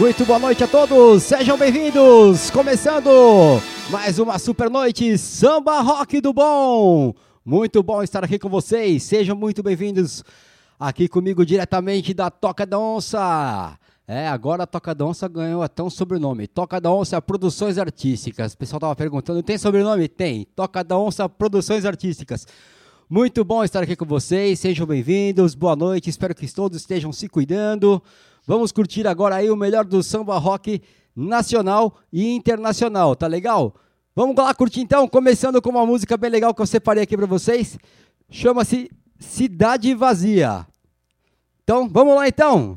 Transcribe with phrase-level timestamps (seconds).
[0.00, 2.48] Muito boa noite a todos, sejam bem-vindos!
[2.48, 3.10] Começando
[3.90, 7.12] mais uma super noite Samba Rock do Bom!
[7.44, 10.24] Muito bom estar aqui com vocês, sejam muito bem-vindos
[10.78, 13.78] aqui comigo diretamente da Toca da Onça.
[14.08, 16.46] É, agora a Toca da Onça ganhou até um sobrenome.
[16.46, 18.54] Toca da Onça Produções Artísticas.
[18.54, 20.08] O pessoal tava perguntando, tem sobrenome?
[20.08, 20.46] Tem.
[20.56, 22.46] Toca da Onça Produções Artísticas.
[23.06, 27.28] Muito bom estar aqui com vocês, sejam bem-vindos, boa noite, espero que todos estejam se
[27.28, 28.02] cuidando.
[28.46, 30.82] Vamos curtir agora aí o melhor do samba rock
[31.14, 33.74] nacional e internacional, tá legal?
[34.14, 37.26] Vamos lá curtir então, começando com uma música bem legal que eu separei aqui para
[37.26, 37.78] vocês.
[38.28, 40.66] Chama-se Cidade Vazia.
[41.62, 42.74] Então, vamos lá então.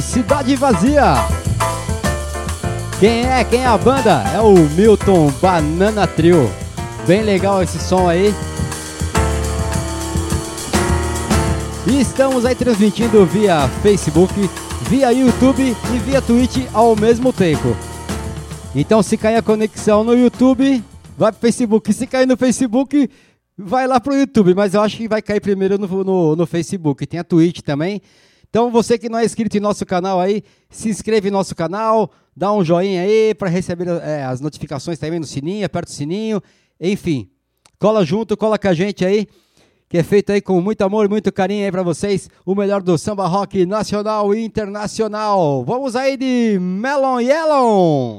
[0.00, 1.14] Cidade Vazia.
[2.98, 3.44] Quem é?
[3.44, 4.22] Quem é a banda?
[4.34, 6.50] É o Milton Banana Trio.
[7.06, 8.34] Bem legal esse som aí.
[11.86, 14.34] E estamos aí transmitindo via Facebook,
[14.88, 15.62] via YouTube
[15.94, 17.76] e via Twitch ao mesmo tempo.
[18.74, 20.84] Então, se cair a conexão no YouTube,
[21.16, 21.92] vai pro Facebook.
[21.92, 23.08] Se cair no Facebook,
[23.56, 24.54] vai lá pro YouTube.
[24.54, 27.06] Mas eu acho que vai cair primeiro no, no, no Facebook.
[27.06, 28.00] Tem a Twitch também.
[28.50, 32.10] Então você que não é inscrito em nosso canal aí, se inscreve em nosso canal,
[32.36, 36.42] dá um joinha aí para receber é, as notificações também no sininho, aperta o sininho,
[36.80, 37.30] enfim.
[37.78, 39.26] Cola junto, cola com a gente aí,
[39.88, 42.82] que é feito aí com muito amor e muito carinho aí para vocês, o melhor
[42.82, 45.64] do samba rock nacional e internacional.
[45.64, 48.18] Vamos aí de Melon Yellow!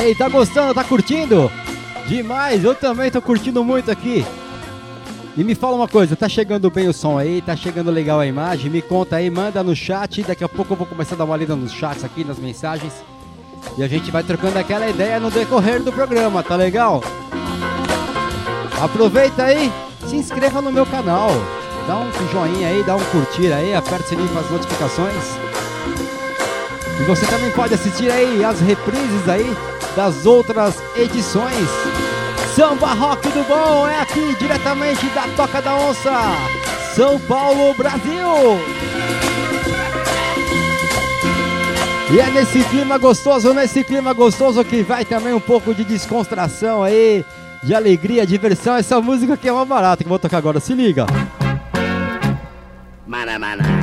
[0.00, 0.74] Aí, tá gostando?
[0.74, 1.50] Tá curtindo?
[2.06, 4.24] Demais, eu também tô curtindo muito aqui.
[5.36, 7.40] E me fala uma coisa, tá chegando bem o som aí?
[7.40, 8.70] Tá chegando legal a imagem?
[8.70, 10.22] Me conta aí, manda no chat.
[10.22, 12.92] Daqui a pouco eu vou começar a dar uma lida nos chats aqui, nas mensagens.
[13.76, 17.02] E a gente vai trocando aquela ideia no decorrer do programa, tá legal?
[18.80, 19.70] Aproveita aí,
[20.06, 21.30] se inscreva no meu canal.
[21.86, 25.24] Dá um joinha aí, dá um curtir aí, aperta o sininho para as notificações.
[27.00, 29.56] E você também pode assistir aí as reprises aí
[29.96, 31.68] das outras edições.
[32.54, 36.10] Samba Rock do Bom é aqui diretamente da Toca da Onça,
[36.94, 38.58] São Paulo, Brasil.
[42.12, 46.82] E é nesse clima gostoso, nesse clima gostoso que vai também um pouco de descontração
[46.82, 47.24] aí,
[47.62, 48.74] de alegria, diversão.
[48.74, 51.06] Essa música aqui é uma barata que eu vou tocar agora, se liga.
[53.06, 53.79] Mana, mana.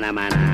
[0.00, 0.49] านะมานะ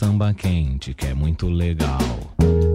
[0.00, 1.98] samba quente que é muito legal.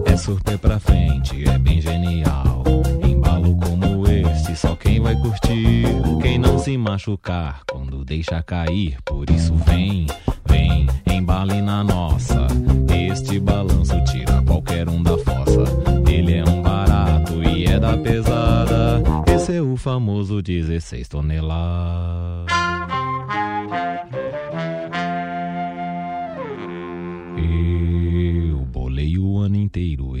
[0.04, 2.62] É super pra frente, é bem genial.
[3.02, 5.86] Embalo como este, só quem vai curtir.
[6.22, 8.98] Quem não se machucar quando deixa cair.
[9.04, 10.06] Por isso vem,
[10.48, 12.46] vem, embale na nossa.
[12.94, 15.64] Este balanço tira qualquer um da fossa.
[16.08, 19.02] Ele é um barato e é da pesada.
[19.34, 22.25] Esse é o famoso 16 toneladas.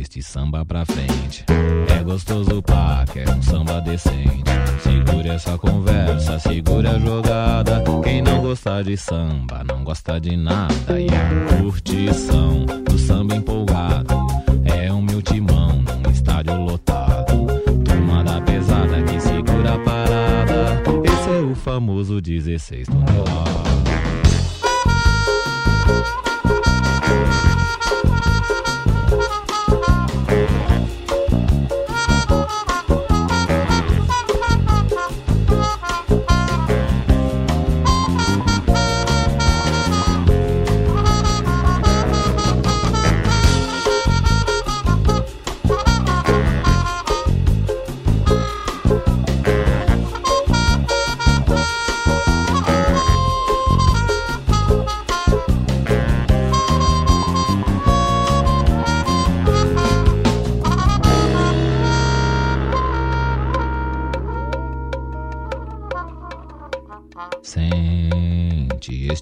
[0.06, 1.44] Este samba pra frente.
[1.88, 4.44] É gostoso pá, quer um samba decente.
[4.80, 7.82] Segura essa conversa, segura a jogada.
[8.04, 11.00] Quem não gosta de samba, não gosta de nada.
[11.00, 12.64] E a curtição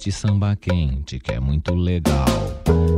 [0.06, 2.26] este samba quente que é muito legal.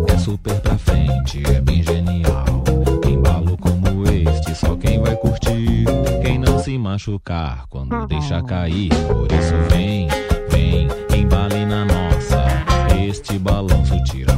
[0.09, 2.65] É super pra frente, é bem genial.
[3.09, 5.85] Embalo como este, só quem vai curtir.
[6.21, 8.89] Quem não se machucar quando deixa cair.
[9.07, 10.09] Por isso vem,
[10.51, 12.45] vem, embale na nossa.
[13.01, 14.37] Este balanço tira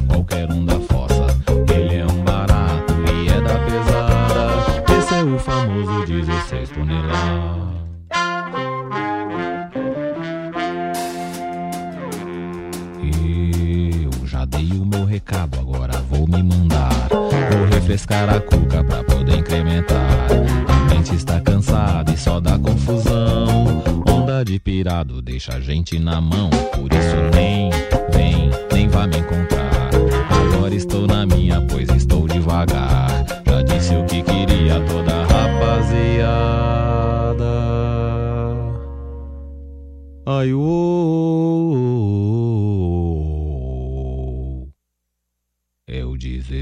[18.06, 18.06] agora vou me mandar.
[18.06, 20.28] Vou refrescar a cuca pra poder incrementar.
[20.28, 23.82] Também gente está cansado e só dá confusão.
[24.06, 26.50] Onda de pirado deixa a gente na mão.
[26.50, 27.70] Por isso nem
[28.12, 29.90] vem, nem vá me encontrar.
[30.30, 33.08] Agora estou na minha, pois estou devagar.
[33.46, 35.27] Já disse o que queria toda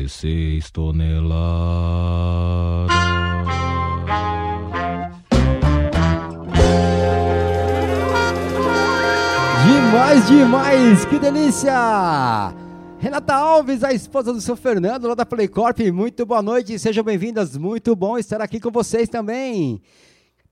[0.06, 1.26] 16 toneladas.
[9.66, 12.54] Demais, demais, que delícia!
[12.98, 17.56] Renata Alves, a esposa do seu Fernando, lá da Playcorp, muito boa noite, sejam bem-vindas,
[17.56, 19.82] muito bom estar aqui com vocês também.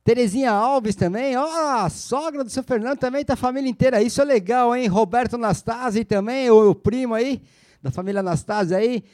[0.03, 1.47] Terezinha Alves também, ó,
[1.77, 4.89] a sogra do seu Fernando também, tá a família inteira, isso é legal, hein?
[4.89, 7.41] Roberto Anastasi também, o, o primo aí,
[7.81, 9.05] da família Anastasi aí.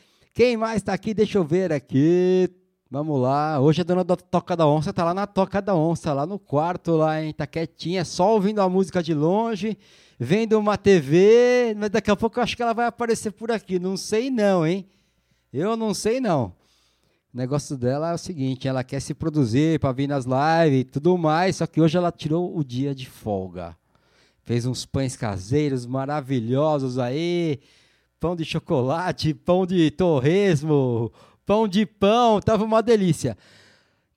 [0.40, 1.12] Quem mais tá aqui?
[1.12, 2.48] Deixa eu ver aqui.
[2.90, 3.60] Vamos lá.
[3.60, 6.38] Hoje a dona da Toca da Onça tá lá na Toca da Onça, lá no
[6.38, 7.30] quarto, lá, hein?
[7.34, 9.76] Tá quietinha, só ouvindo a música de longe,
[10.18, 13.78] vendo uma TV, mas daqui a pouco eu acho que ela vai aparecer por aqui.
[13.78, 14.88] Não sei não, hein?
[15.52, 16.54] Eu não sei não.
[17.34, 20.84] O negócio dela é o seguinte, ela quer se produzir para vir nas lives e
[20.84, 23.76] tudo mais, só que hoje ela tirou o dia de folga.
[24.42, 27.60] Fez uns pães caseiros maravilhosos aí,
[28.20, 31.10] pão de chocolate, pão de torresmo,
[31.46, 33.36] pão de pão, tava uma delícia.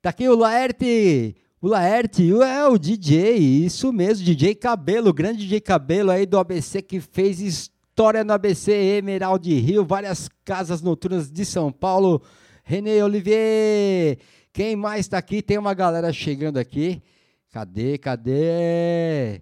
[0.02, 5.62] Tá aqui o Laerte, o Laerte é o DJ, isso mesmo, DJ Cabelo, grande DJ
[5.62, 11.44] Cabelo aí do ABC que fez história no ABC Emerald Rio, várias casas noturnas de
[11.46, 12.20] São Paulo.
[12.62, 14.18] René Olivier,
[14.52, 15.40] quem mais está aqui?
[15.40, 17.02] Tem uma galera chegando aqui.
[17.50, 19.40] Cadê, cadê?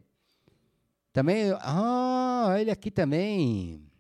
[1.13, 3.92] Também, ah, ele aqui também.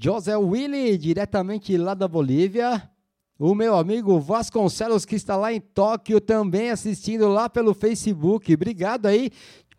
[0.00, 2.90] José Willy, diretamente lá da Bolívia.
[3.38, 8.52] O meu amigo Vasconcelos, que está lá em Tóquio, também assistindo lá pelo Facebook.
[8.52, 9.30] Obrigado aí,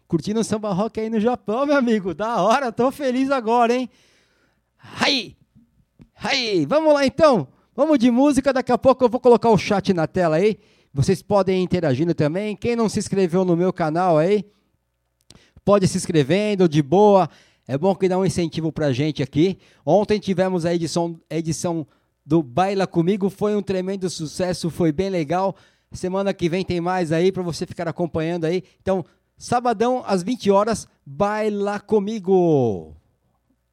[0.07, 2.13] curtindo o samba rock aí no Japão, meu amigo.
[2.13, 3.89] Da hora, tô feliz agora, hein?
[5.01, 5.35] Aí!
[6.15, 6.65] Aí!
[6.65, 7.47] Vamos lá então!
[7.75, 10.57] Vamos de música, daqui a pouco eu vou colocar o chat na tela aí.
[10.93, 12.55] Vocês podem ir interagindo também.
[12.55, 14.43] Quem não se inscreveu no meu canal aí,
[15.63, 17.29] pode se inscrevendo de boa.
[17.71, 19.59] É bom que dá um incentivo pra gente aqui.
[19.85, 21.85] Ontem tivemos a edição, a edição
[22.25, 25.55] do Baila Comigo, foi um tremendo sucesso, foi bem legal.
[25.91, 28.63] Semana que vem tem mais aí para você ficar acompanhando aí.
[28.81, 29.05] Então,
[29.37, 32.95] sabadão às 20 horas, Baila Comigo.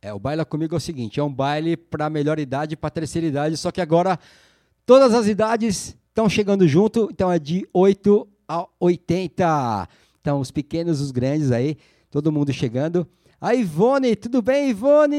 [0.02, 3.26] É, o Baila Comigo é o seguinte, é um baile para melhor idade para terceira
[3.26, 4.18] idade, só que agora
[4.84, 9.88] todas as idades estão chegando junto, então é de 8 a 80.
[10.20, 11.78] Então, os pequenos, os grandes aí,
[12.10, 13.08] todo mundo chegando.
[13.38, 15.16] A Ivone, tudo bem, Ivone?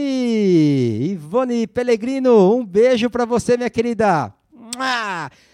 [1.12, 4.34] Ivone Pellegrino, um beijo para você, minha querida.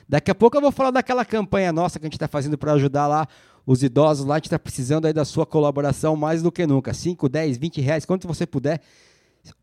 [0.08, 2.72] Daqui a pouco eu vou falar daquela campanha nossa que a gente está fazendo para
[2.72, 3.28] ajudar lá
[3.66, 4.36] os idosos lá.
[4.36, 6.94] A gente está precisando aí da sua colaboração mais do que nunca.
[6.94, 8.80] 5, 10, 20 reais, quanto você puder.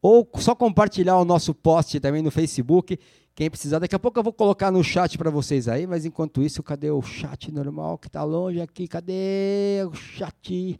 [0.02, 2.98] Ou só compartilhar o nosso post também no Facebook.
[3.34, 5.86] Quem precisar, daqui a pouco eu vou colocar no chat para vocês aí.
[5.86, 8.86] Mas enquanto isso, cadê o chat normal que está longe aqui?
[8.86, 10.78] Cadê o chat?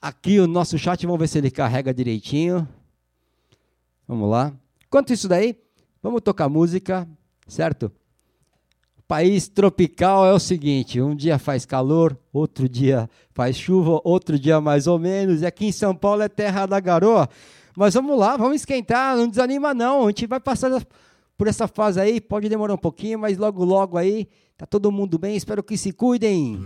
[0.00, 2.68] Aqui o nosso chat, vamos ver se ele carrega direitinho.
[4.06, 4.52] Vamos lá.
[4.86, 5.56] Enquanto isso daí,
[6.02, 7.06] vamos tocar música,
[7.46, 7.90] certo?
[9.08, 14.60] País tropical é o seguinte: um dia faz calor, outro dia faz chuva, outro dia
[14.60, 15.42] mais ou menos.
[15.42, 17.28] E aqui em São Paulo é terra da garoa.
[17.76, 20.04] Mas vamos lá, vamos esquentar, não desanima não.
[20.04, 20.70] A gente vai passar
[21.36, 25.18] por essa fase aí, pode demorar um pouquinho, mas logo logo aí tá todo mundo
[25.18, 25.36] bem.
[25.36, 26.58] Espero que se cuidem.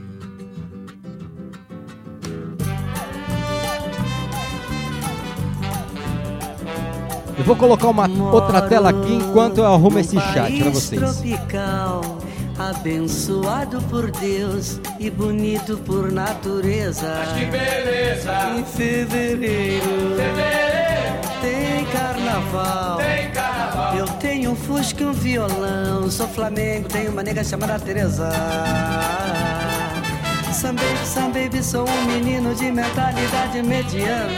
[7.38, 11.00] Eu vou colocar uma Moro outra tela aqui enquanto eu arrumo esse chat para vocês.
[11.00, 12.18] Tropical,
[12.58, 17.14] abençoado por Deus e bonito por natureza.
[17.18, 18.32] Mas que beleza!
[18.58, 20.82] Em fevereiro, fevereiro
[21.42, 22.98] tem carnaval.
[22.98, 23.96] Tem carnaval.
[23.96, 26.10] Eu tenho um fusca e um violão.
[26.10, 28.30] Sou Flamengo, tenho uma nega chamada Teresa.
[30.52, 34.28] Sam baby, Sam baby, sou um menino de mentalidade mediana.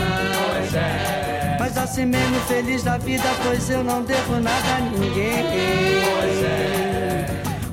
[0.54, 1.33] Pois é.
[1.64, 5.46] Mas assim mesmo feliz da vida, pois eu não devo nada a ninguém.
[6.20, 7.26] Pois é.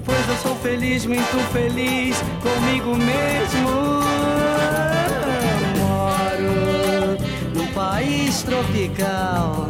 [0.06, 4.00] Pois eu sou feliz, muito feliz comigo mesmo.
[5.78, 7.18] Moro
[7.54, 9.68] num país tropical,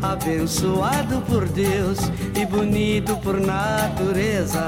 [0.00, 1.98] abençoado por Deus
[2.40, 4.64] e bonito por natureza.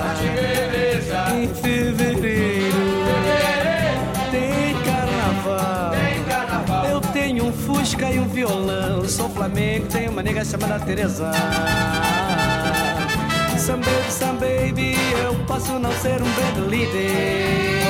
[1.35, 3.00] Em fevereiro
[7.91, 9.05] fusca e um violão.
[9.09, 11.33] Sou Flamengo, tenho uma nega chamada Teresa.
[13.59, 14.97] Some baby, some baby.
[15.23, 17.81] eu posso não ser um grande líder.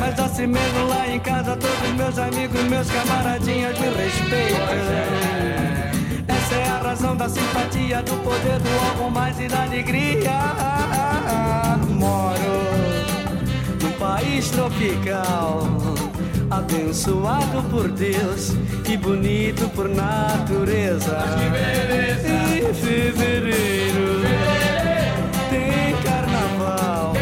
[0.00, 4.58] Mas assim mesmo lá em casa, todos meus amigos, meus camaradinhas me respeitam.
[6.28, 10.32] Essa é a razão da simpatia, do poder do algo mais e da alegria.
[11.88, 12.62] Moro
[13.80, 15.68] num país tropical,
[16.58, 18.52] abençoado por Deus
[18.86, 21.18] e bonito por natureza.
[22.24, 24.20] Em fevereiro
[25.48, 27.14] tem carnaval.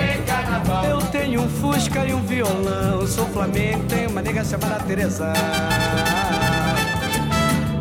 [0.88, 3.06] Eu tenho um fusca e um violão.
[3.06, 5.32] Sou flamengo, tenho uma nega chamada Teresa.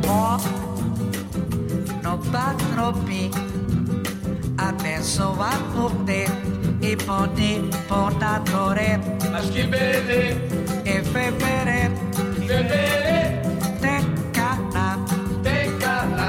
[0.07, 0.37] Ó,
[2.03, 3.31] no patropi,
[4.57, 6.95] abençoado por Deus e
[8.19, 9.01] natureza.
[9.31, 10.39] Mas que beleza,
[10.85, 12.09] Em fevereiro
[12.49, 13.45] fevereiro,
[13.79, 14.01] tem
[14.33, 15.05] carnaval.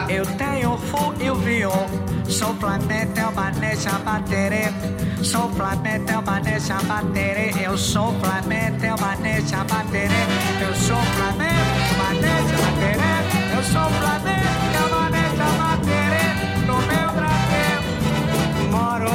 [0.09, 1.87] Eu tenho o fu e o viol.
[2.29, 4.65] Sou Flamengo, é uma necha baterê.
[5.23, 7.53] Sou Flamengo, é uma necha baterê.
[7.65, 10.23] Eu sou Flamengo, é uma necha baterê.
[10.61, 13.15] Eu sou Flamengo, uma necha baterê.
[13.57, 16.27] Eu sou Flamengo, é uma necha baterê.
[16.67, 17.81] No meu Brasil.
[18.71, 19.15] Moro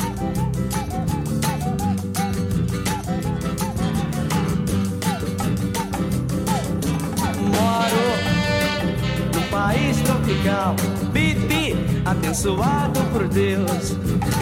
[7.61, 8.05] Moro
[9.35, 10.75] num país tropical.
[11.13, 13.95] Bibi, abençoado por Deus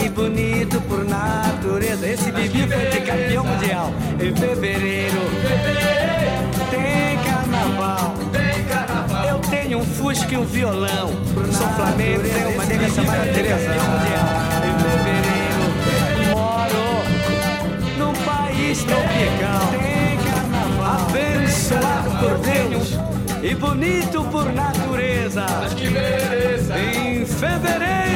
[0.03, 2.07] e bonito por natureza.
[2.07, 3.91] Esse Bibi foi de campeão mundial.
[4.21, 5.19] Em fevereiro
[6.69, 8.13] tem carnaval.
[8.31, 9.25] Tem carnaval.
[9.27, 11.09] Eu tenho um fusca e um violão.
[11.51, 13.75] Sou Flamengo, tenho uma nega chamada Teresa.
[14.63, 15.63] Em fevereiro
[16.31, 16.87] moro
[17.97, 19.73] num país tropical.
[20.81, 23.08] Abençoado por Deus
[23.41, 25.45] e bonito por natureza.
[25.61, 28.08] Mas que beleza, Em fevereiro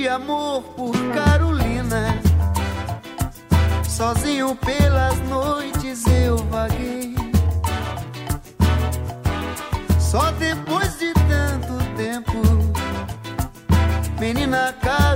[0.00, 2.18] de amor por Carolina,
[3.86, 7.14] sozinho pelas noites eu vaguei.
[9.98, 12.40] Só depois de tanto tempo,
[14.18, 15.09] menina Carolina,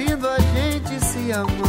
[0.00, 1.59] lindo a gente se amar.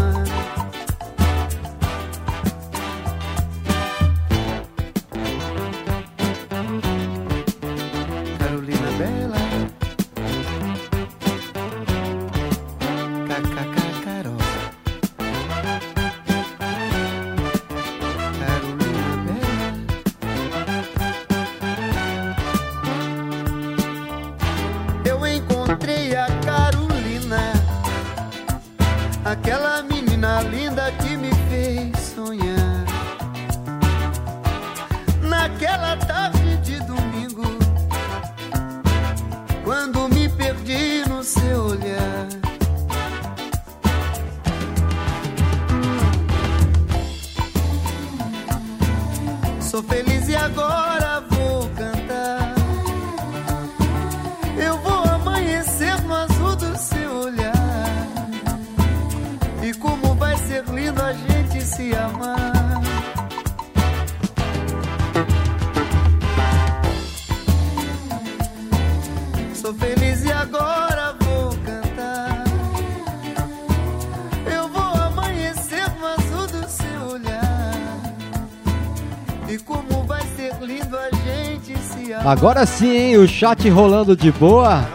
[82.32, 83.18] Agora sim, hein?
[83.18, 84.88] O chat rolando de boa.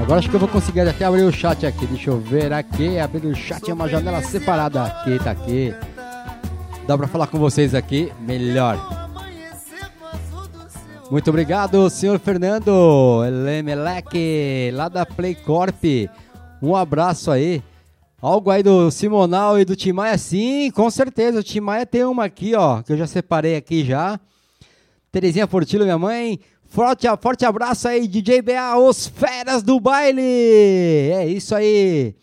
[0.00, 1.84] Agora acho que eu vou conseguir até abrir o chat aqui.
[1.84, 2.98] Deixa eu ver aqui.
[2.98, 4.84] Abrir o chat é uma janela separada.
[4.84, 5.74] Aqui, tá aqui.
[6.86, 8.78] Dá pra falar com vocês aqui melhor.
[11.10, 16.08] Muito obrigado, senhor Fernando Lemelec, lá da Playcorp.
[16.62, 17.62] Um abraço aí.
[18.18, 21.40] Algo aí do Simonal e do Timaya, sim, com certeza.
[21.40, 24.18] O Timaya tem uma aqui, ó, que eu já separei aqui já.
[25.16, 26.38] Terezinha Fortilo, minha mãe.
[26.66, 30.20] Forte, forte abraço aí, DJ BA, os feras do baile.
[30.20, 32.14] É isso aí.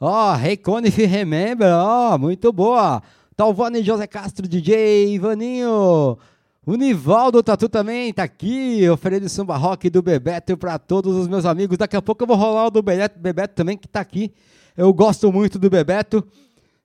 [0.00, 3.02] Ó, Hey Conif Remember, ó, muito boa.
[3.36, 6.16] Talvani José Castro, DJ Ivaninho.
[6.64, 11.44] O Nivaldo Tatu também tá aqui, oferecendo samba rock do Bebeto pra todos os meus
[11.44, 11.76] amigos.
[11.76, 14.32] Daqui a pouco eu vou rolar o do Bebeto, Bebeto também, que tá aqui.
[14.74, 16.26] Eu gosto muito do Bebeto.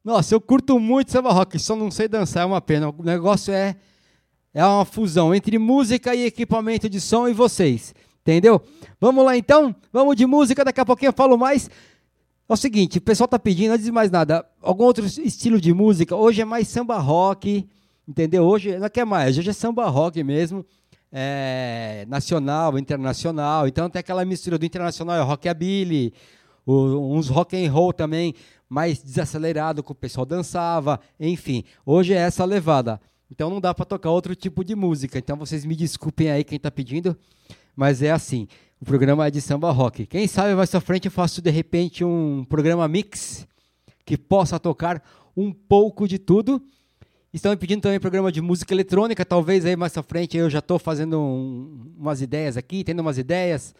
[0.03, 2.89] Nossa, eu curto muito samba rock, só não sei dançar, é uma pena.
[2.89, 3.77] O negócio é,
[4.53, 8.61] é uma fusão entre música e equipamento de som e vocês, entendeu?
[8.99, 11.69] Vamos lá então, vamos de música, daqui a pouquinho eu falo mais.
[12.47, 15.71] É o seguinte, o pessoal tá pedindo, antes de mais nada, algum outro estilo de
[15.71, 16.15] música.
[16.15, 17.67] Hoje é mais samba rock,
[18.07, 18.43] entendeu?
[18.43, 20.65] Hoje não quer mais, hoje é samba rock mesmo,
[21.11, 23.67] é, nacional, internacional.
[23.67, 26.11] Então tem aquela mistura do internacional e rockabilly,
[26.65, 28.33] o- uns rock and roll também
[28.67, 31.63] mais desacelerado que o pessoal dançava, enfim.
[31.85, 32.99] Hoje é essa levada.
[33.31, 35.19] Então não dá para tocar outro tipo de música.
[35.19, 37.15] Então vocês me desculpem aí quem tá pedindo,
[37.75, 38.47] mas é assim.
[38.81, 40.05] O programa é de samba rock.
[40.05, 43.45] Quem sabe mais pra frente eu faço de repente um programa mix
[44.05, 45.03] que possa tocar
[45.35, 46.61] um pouco de tudo.
[47.31, 50.59] Estão me pedindo também programa de música eletrônica, talvez aí mais pra frente eu já
[50.59, 53.75] estou fazendo um- umas ideias aqui, tendo umas ideias.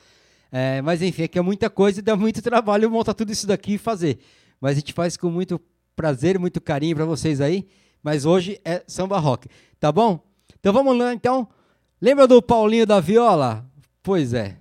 [0.52, 3.48] É, mas enfim, é que é muita coisa e dá muito trabalho montar tudo isso
[3.48, 4.20] daqui e fazer.
[4.62, 5.60] Mas a gente faz com muito
[5.96, 7.66] prazer, muito carinho para vocês aí.
[8.04, 9.48] Mas hoje é samba rock,
[9.80, 10.20] tá bom?
[10.60, 11.48] Então vamos lá então.
[12.02, 13.66] Lembra do Paulinho da Viola?
[14.02, 14.56] Pois é.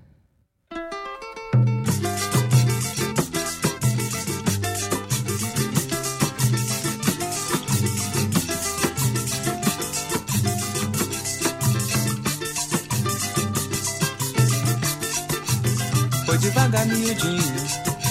[16.26, 17.42] Foi devagar, miudinho,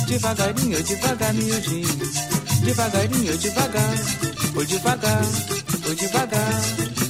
[0.08, 1.88] devagarinho, devagar, miudinho,
[2.64, 4.37] devagarinho, devagar.
[4.58, 5.24] Foi devagar,
[5.84, 6.62] foi devagar,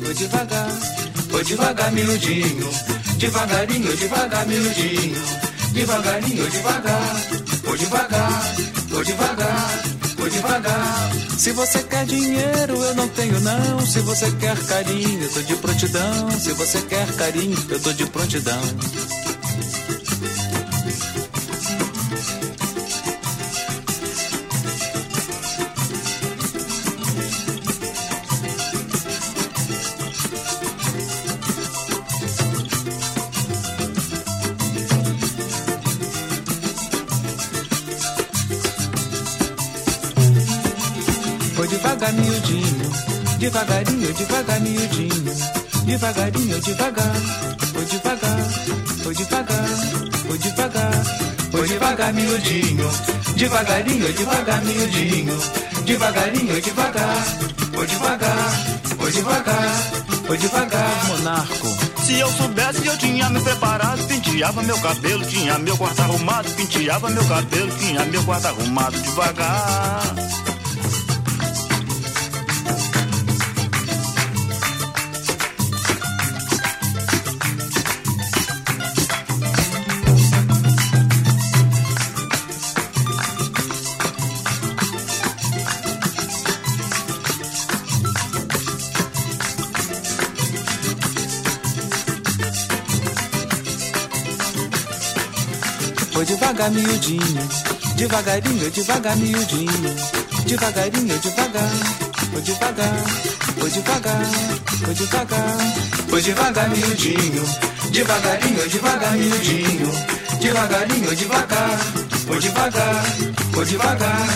[0.04, 0.70] foi devagar,
[1.30, 2.70] foi devagar, miudinho,
[3.18, 5.22] devagarinho, devagar, miudinho,
[5.72, 7.16] devagarinho, devagar.
[7.64, 8.56] Foi devagar,
[8.90, 9.84] foi devagar,
[10.18, 11.12] foi devagar.
[11.38, 13.80] Se você quer dinheiro, eu não tenho não.
[13.80, 16.32] Se você quer carinho, eu tô de prontidão.
[16.32, 18.62] Se você quer carinho, eu tô de prontidão.
[41.98, 42.92] Devagar, miudinho,
[43.40, 45.34] devagarinho, devagar, miudinho,
[45.86, 47.16] devagarinho, devagar.
[47.74, 48.40] Foi devagar,
[49.04, 49.68] foi devagar,
[50.28, 51.06] foi devagar,
[51.52, 52.90] foi devagar, miudinho,
[53.36, 55.38] devagarinho, devagar, miudinho,
[55.86, 57.24] devagarinho, devagar.
[57.74, 58.52] Foi devagar,
[58.98, 59.70] foi devagar,
[60.26, 61.78] foi devagar, monarco.
[62.04, 67.10] Se eu soubesse eu tinha me preparado, penteava meu cabelo, tinha meu quarto arrumado, penteava
[67.10, 70.27] meu cabelo, tinha meu quarto arrumado devagar.
[96.58, 97.50] Devagar, miudinho,
[97.96, 99.96] devagarinho, devagar, miudinho,
[100.48, 101.70] devagarinho, devagar.
[102.32, 103.04] Foi devagar,
[103.60, 104.26] foi devagar,
[104.84, 105.58] foi devagar.
[106.10, 107.44] Foi devagar, miudinho,
[107.92, 109.92] devagarinho, devagar, miudinho,
[110.40, 111.80] devagarinho, devagar.
[112.26, 113.06] Foi devagar,
[113.54, 114.28] foi devagar,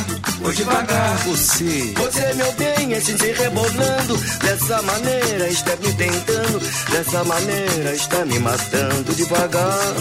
[0.44, 1.18] foi devagar.
[1.26, 1.94] Você.
[1.98, 8.40] Você, meu bem, assim se rebolando Dessa maneira está me tentando Dessa maneira está me
[8.40, 9.94] matando devagar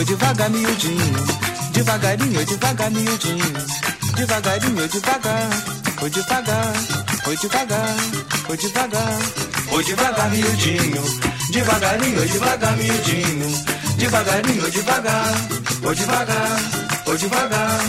[0.00, 1.26] Foi devagar, miudinho.
[1.72, 3.52] Devagarinho, devagar, miudinho.
[4.16, 5.50] Devagarinho, devagar.
[6.10, 6.72] Devagar,
[7.22, 7.96] foi devagar,
[8.46, 9.18] foi devagar.
[9.68, 11.02] Foi devagar, miudinho.
[11.50, 13.64] Devagarinho, devagar, miudinho.
[13.98, 15.34] Devagarinho, devagar.
[15.82, 16.60] Foi devagar,
[17.04, 17.80] foi devagar,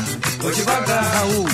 [0.42, 1.04] foi devagar.
[1.14, 1.48] Raul.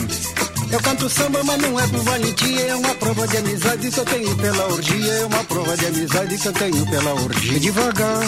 [0.72, 4.06] Eu canto samba, mas não é por valentia, é uma prova de amizade que eu
[4.06, 7.60] tenho pela orgia, é uma prova de amizade que eu tenho pela orgia.
[7.60, 8.24] Devagar,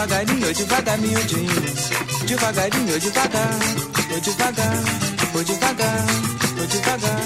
[0.00, 2.26] devagarinho, devagarinho, devagar, miudinho.
[2.26, 3.50] Devagarinho, eu devagar,
[4.10, 4.76] eu devagar,
[5.32, 6.06] vou devagar,
[6.56, 7.20] vou devagar,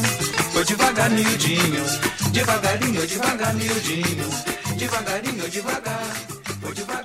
[0.53, 1.85] vou devagar, miudinho.
[2.33, 4.31] Devagarinho, devagarinho, devagar, miudinho.
[4.77, 6.03] Devagarinho, eu devagar,
[6.63, 7.04] vou devagar.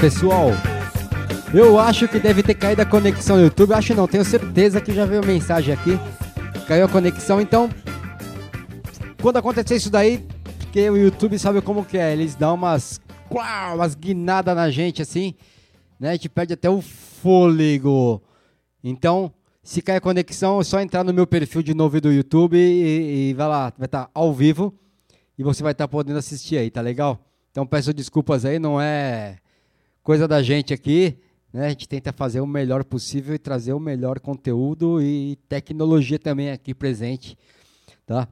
[0.00, 0.48] Pessoal?
[1.52, 3.74] Eu acho que deve ter caído a conexão no YouTube.
[3.74, 5.90] Acho não, tenho certeza que já veio mensagem aqui.
[6.66, 7.68] Caiu a conexão, então.
[9.20, 10.26] Quando acontecer isso daí,
[10.58, 12.98] porque o YouTube sabe como que é, eles dão umas.
[13.28, 15.34] umas guinadas na gente assim,
[15.98, 16.10] né?
[16.10, 18.22] A gente perde até o fôlego.
[18.82, 19.30] Então,
[19.62, 23.30] se cair a conexão, é só entrar no meu perfil de novo do YouTube e,
[23.30, 24.72] e vai lá, vai estar ao vivo
[25.38, 27.18] e você vai estar podendo assistir aí, tá legal?
[27.50, 29.36] Então peço desculpas aí, não é
[30.02, 31.16] coisa da gente aqui,
[31.52, 31.66] né?
[31.66, 36.50] A gente tenta fazer o melhor possível e trazer o melhor conteúdo e tecnologia também
[36.50, 37.36] aqui presente,
[38.06, 38.28] tá?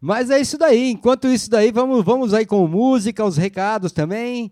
[0.00, 0.90] Mas é isso daí.
[0.90, 4.50] Enquanto isso daí, vamos, vamos aí com música, os recados também.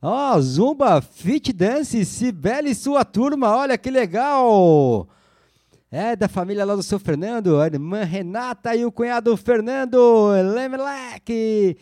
[0.00, 5.08] Ó, Zumba Fit Dance, Sibeli e sua turma, olha que legal!
[5.90, 11.76] É da família lá do seu Fernando, a irmã Renata e o cunhado Fernando Lemelec.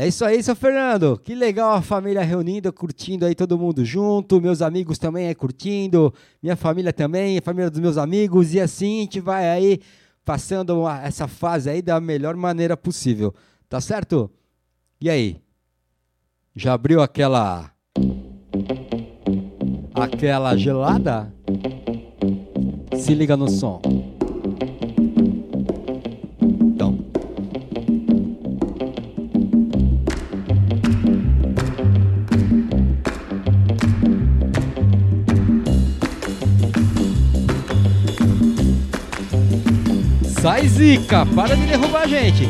[0.00, 1.18] É isso aí, seu Fernando.
[1.18, 4.40] Que legal a família reunindo, curtindo aí todo mundo junto.
[4.40, 6.14] Meus amigos também aí curtindo.
[6.40, 8.54] Minha família também, a família dos meus amigos.
[8.54, 9.80] E assim a gente vai aí
[10.24, 13.34] passando uma- essa fase aí da melhor maneira possível.
[13.68, 14.30] Tá certo?
[15.00, 15.36] E aí?
[16.54, 17.72] Já abriu aquela.
[19.94, 21.34] aquela gelada?
[22.96, 23.82] Se liga no som.
[40.40, 42.48] Sai zica, para de derrubar a gente.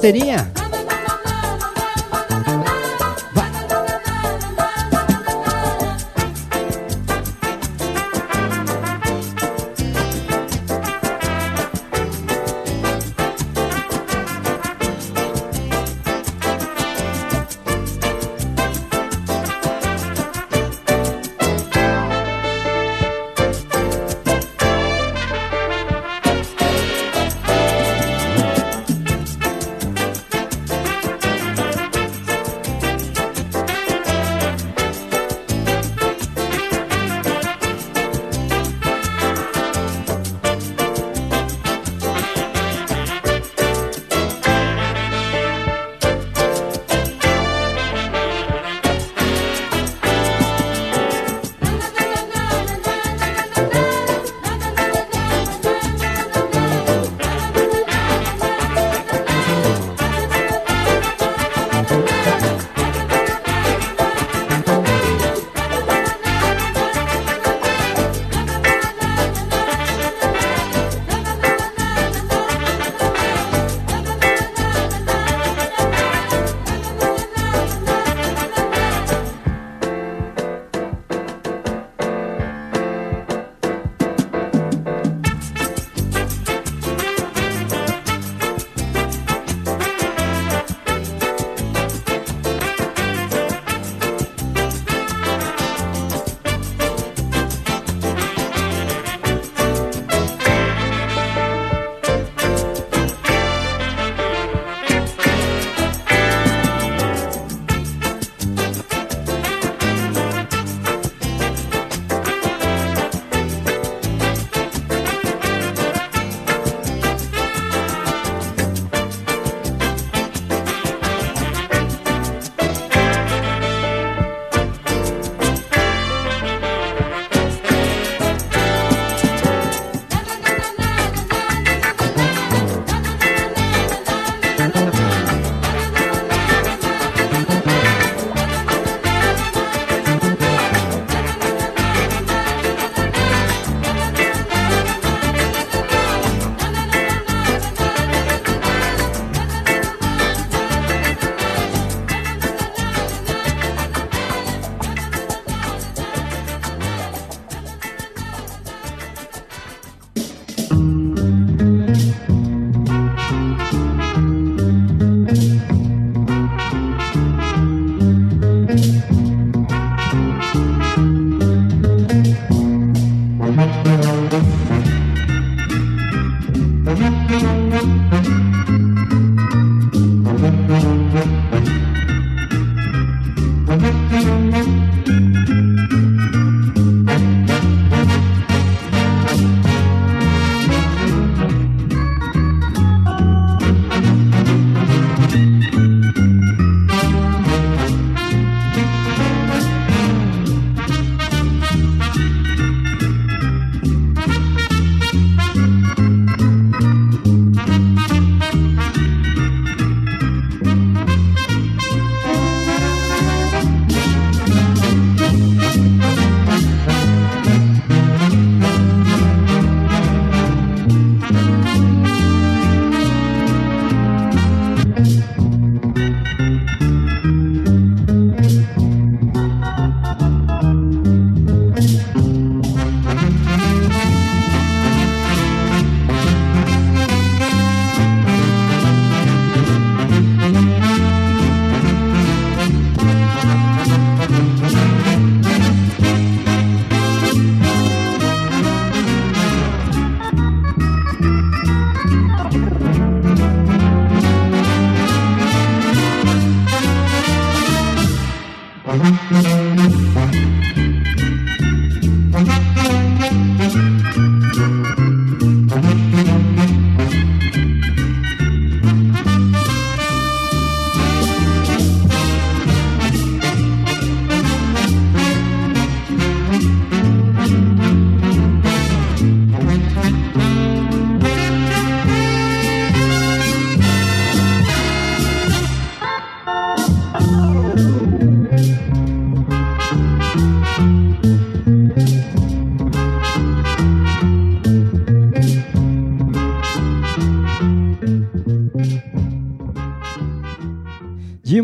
[0.00, 0.57] Vamos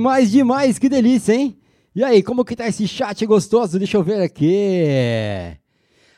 [0.05, 1.57] Demais, demais, que delícia, hein?
[1.97, 3.79] E aí, como que tá esse chat gostoso?
[3.79, 4.85] Deixa eu ver aqui.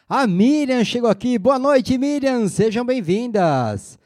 [0.09, 1.39] A Miriam chegou aqui.
[1.39, 2.49] Boa noite, Miriam.
[2.49, 3.97] Sejam bem-vindas.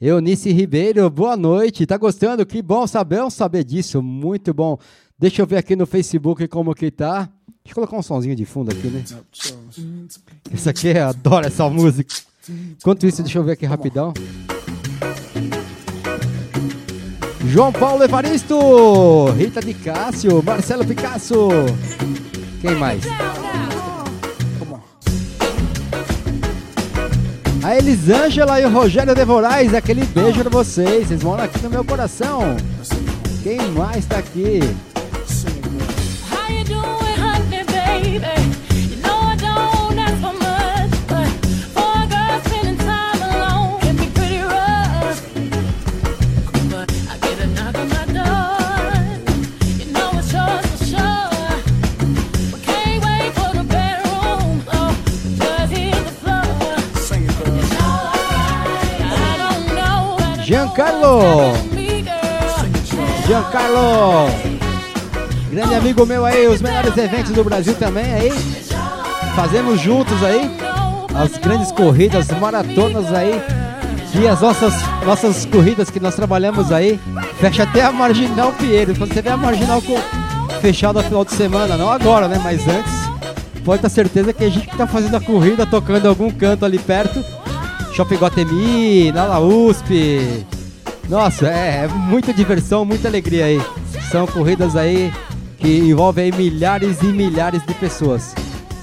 [0.00, 1.86] Eunice Ribeiro, boa noite.
[1.86, 2.44] Tá gostando?
[2.44, 4.02] Que bom saber, saber disso.
[4.02, 4.76] Muito bom.
[5.16, 7.30] Deixa eu ver aqui no Facebook como que tá.
[7.62, 9.04] Deixa eu colocar um sonzinho de fundo aqui, né?
[10.52, 12.12] Isso aqui, eu adoro essa música.
[12.76, 14.12] Enquanto isso, deixa eu ver aqui rapidão.
[17.46, 21.48] João Paulo Evaristo, Rita de Cássio, Marcelo Picasso.
[22.60, 23.02] Quem mais?
[27.62, 31.08] A Elisângela e o Rogério de Moraes, aquele beijo pra vocês.
[31.08, 32.56] Vocês moram aqui no meu coração.
[33.42, 34.60] Quem mais tá aqui?
[60.78, 61.54] Giancarlo.
[63.26, 64.30] Giancarlo.
[65.50, 68.30] Grande amigo meu aí, os melhores eventos do Brasil também aí.
[69.34, 70.48] Fazemos juntos aí
[71.16, 73.42] as grandes corridas, maratonas aí.
[74.14, 74.72] E as nossas,
[75.04, 77.00] nossas corridas que nós trabalhamos aí.
[77.40, 78.94] Fecha até a Marginal Pinheiro.
[78.96, 79.98] Quando você vê a Marginal com,
[80.60, 82.40] fechada final de semana, não agora, né?
[82.40, 82.92] Mas antes,
[83.64, 86.64] pode ter certeza que a gente que tá fazendo a corrida, tocando em algum canto
[86.64, 87.24] ali perto.
[87.92, 90.46] Shopping Guatemi, na La USP.
[91.08, 93.60] Nossa, é, é muita diversão, muita alegria aí.
[94.10, 95.12] São corridas aí
[95.56, 98.34] que envolvem aí milhares e milhares de pessoas.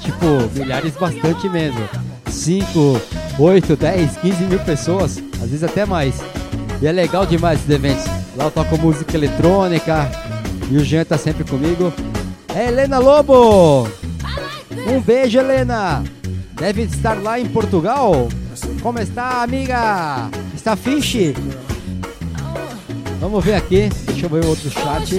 [0.02, 1.88] Tipo, milhares bastante mesmo.
[2.28, 3.02] 5,
[3.40, 6.20] 8, 10, 15 mil pessoas, às vezes até mais.
[6.82, 8.06] E é legal demais esses eventos.
[8.36, 10.10] Lá eu toco música eletrônica
[10.70, 11.94] e o Jean tá sempre comigo.
[12.54, 13.88] É Helena Lobo!
[14.88, 16.04] Um beijo, Helena!
[16.54, 18.28] Deve estar lá em Portugal.
[18.82, 20.30] Como está, amiga?
[20.54, 21.36] Está fixe?
[23.20, 23.90] Vamos ver aqui.
[24.06, 25.18] Deixa eu ver outro chat.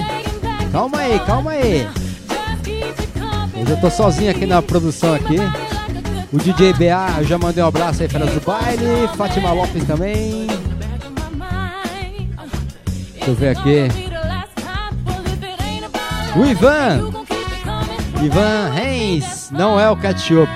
[0.73, 1.89] Calma aí, calma aí.
[3.55, 5.37] Hoje eu tô sozinho aqui na produção aqui.
[6.33, 9.09] O DJ BA, eu já mandei um abraço aí para do baile.
[9.17, 10.47] Fátima Lopes também.
[13.15, 13.89] Deixa eu ver aqui.
[16.37, 17.11] O Ivan.
[18.23, 19.49] Ivan Reis.
[19.51, 20.51] Não é o ketchup.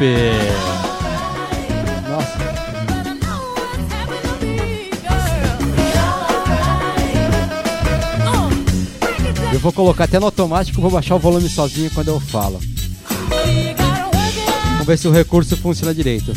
[9.60, 12.60] Vou colocar até no automático, vou baixar o volume sozinho quando eu falo.
[14.72, 16.32] Vamos ver se o recurso funciona direito.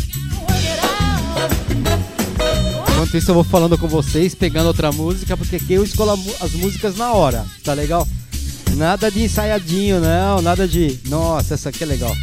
[2.92, 6.52] Enquanto isso eu vou falando com vocês, pegando outra música, porque aqui eu escolho as
[6.54, 8.08] músicas na hora, tá legal?
[8.76, 11.00] Nada de ensaiadinho, não, nada de.
[11.08, 12.16] Nossa, essa aqui é legal.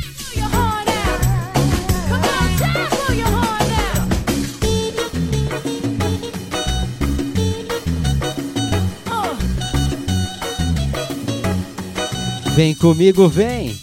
[12.61, 13.75] Vem comigo, vem!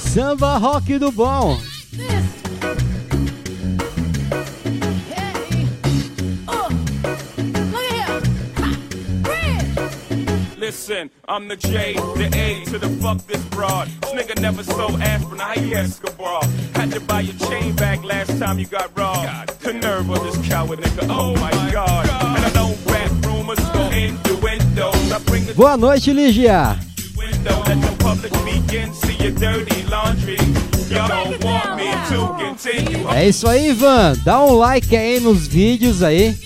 [0.00, 1.58] Samba rock do bom!
[10.58, 13.88] Listen, I'm the J, the A to the fuck this broad.
[14.02, 16.42] This nigga never sold aspirin, how you Escobar?
[16.74, 19.58] Had to buy your chain back last time you got robbed.
[19.60, 22.10] The nerve of this coward nigga, oh my god.
[22.36, 25.12] And I don't rap rumors, go innuendos.
[25.12, 26.89] I bring the Boa noite, Lígia!
[27.40, 30.36] Window, let the public begin, see your dirty laundry.
[30.88, 33.06] Y'all don't want me to continue.
[33.14, 34.14] É isso aí, Ivan.
[34.24, 36.36] Dá um like aí nos vídeos aí.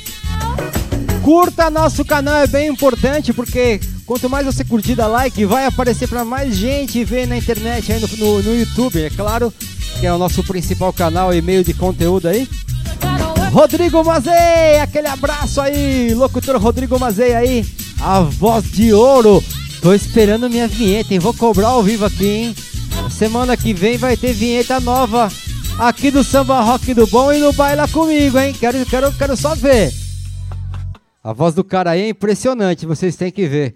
[1.23, 6.07] Curta nosso canal, é bem importante porque quanto mais você curtir, dá like, vai aparecer
[6.07, 9.53] para mais gente ver na internet aí no, no, no YouTube, é claro,
[9.99, 12.47] que é o nosso principal canal e meio de conteúdo aí.
[13.53, 17.65] Rodrigo Mazei, aquele abraço aí, locutor Rodrigo Mazei aí,
[18.01, 19.43] a voz de ouro.
[19.85, 21.21] Tô esperando minha vinheta, hein?
[21.21, 22.55] Vou cobrar ao vivo aqui, hein?
[23.11, 25.29] Semana que vem vai ter vinheta nova
[25.79, 28.55] aqui do Samba Rock do Bom e no Baila Comigo, hein?
[28.55, 29.93] Quero, quero, quero só ver.
[31.23, 33.75] A voz do cara aí é impressionante, vocês têm que ver.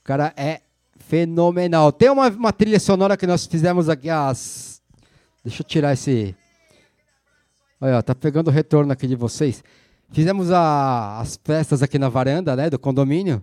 [0.00, 0.62] O cara é
[1.06, 1.92] fenomenal.
[1.92, 4.80] Tem uma, uma trilha sonora que nós fizemos aqui às.
[5.44, 6.34] Deixa eu tirar esse.
[7.78, 9.62] Olha, tá pegando o retorno aqui de vocês.
[10.12, 13.42] Fizemos a- as festas aqui na varanda, né, do condomínio.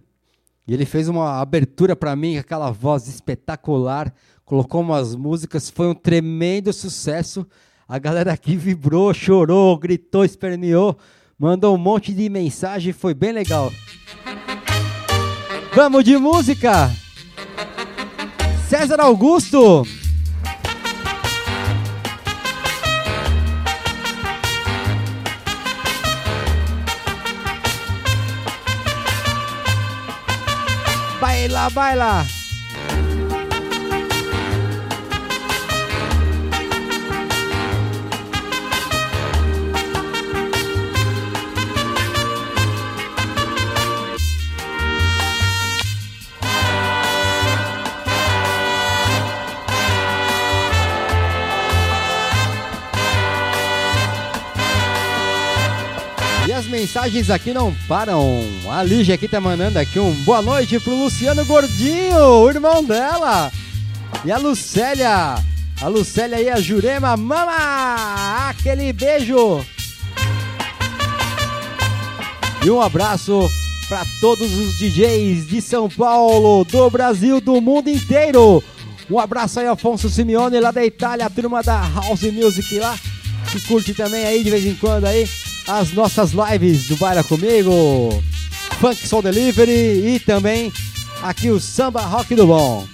[0.69, 4.13] E ele fez uma abertura pra mim, aquela voz espetacular.
[4.45, 7.43] Colocou umas músicas, foi um tremendo sucesso.
[7.87, 10.95] A galera aqui vibrou, chorou, gritou, esperneou,
[11.39, 13.73] mandou um monte de mensagem, foi bem legal.
[15.73, 16.91] Vamos de música!
[18.67, 19.87] César Augusto!
[31.39, 32.38] Baila, baila!
[56.79, 58.41] Mensagens aqui não param.
[58.71, 63.51] A Lígia aqui tá mandando aqui um boa noite pro Luciano Gordinho, o irmão dela.
[64.23, 65.35] E a Lucélia.
[65.81, 67.17] A Lucélia e a Jurema.
[67.17, 68.49] Mama!
[68.49, 69.65] Aquele beijo.
[72.63, 73.49] E um abraço
[73.89, 78.63] para todos os DJs de São Paulo, do Brasil, do mundo inteiro.
[79.09, 82.97] Um abraço aí, Afonso Simeone, lá da Itália, a turma da House Music lá,
[83.51, 85.27] que curte também aí de vez em quando aí
[85.69, 88.23] as nossas lives do Baila Comigo,
[88.79, 90.73] Funk Soul Delivery e também
[91.21, 92.87] aqui o Samba Rock do Bom.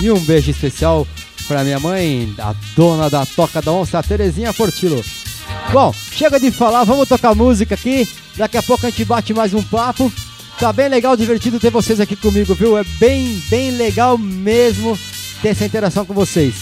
[0.00, 1.06] E um beijo especial
[1.46, 5.04] para minha mãe, a dona da Toca da Onça, Terezinha Fortilo.
[5.72, 8.08] Bom, chega de falar, vamos tocar música aqui.
[8.34, 10.10] Daqui a pouco a gente bate mais um papo.
[10.58, 12.78] Tá bem legal, divertido ter vocês aqui comigo, viu?
[12.78, 14.98] É bem, bem legal mesmo
[15.42, 16.54] ter essa interação com vocês.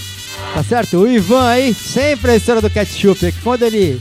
[0.52, 0.98] Tá certo?
[0.98, 3.20] O Ivan aí, sempre a história do ketchup.
[3.20, 4.00] que Quando ele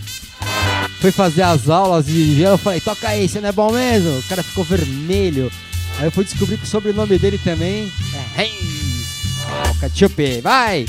[1.01, 4.19] foi fazer as aulas de eu falei, toca aí, você não é bom mesmo?
[4.19, 5.51] O cara ficou vermelho.
[5.97, 9.41] Aí eu fui descobrir que o sobrenome dele também é Reis.
[9.49, 10.85] Ó, Ketchup, vai!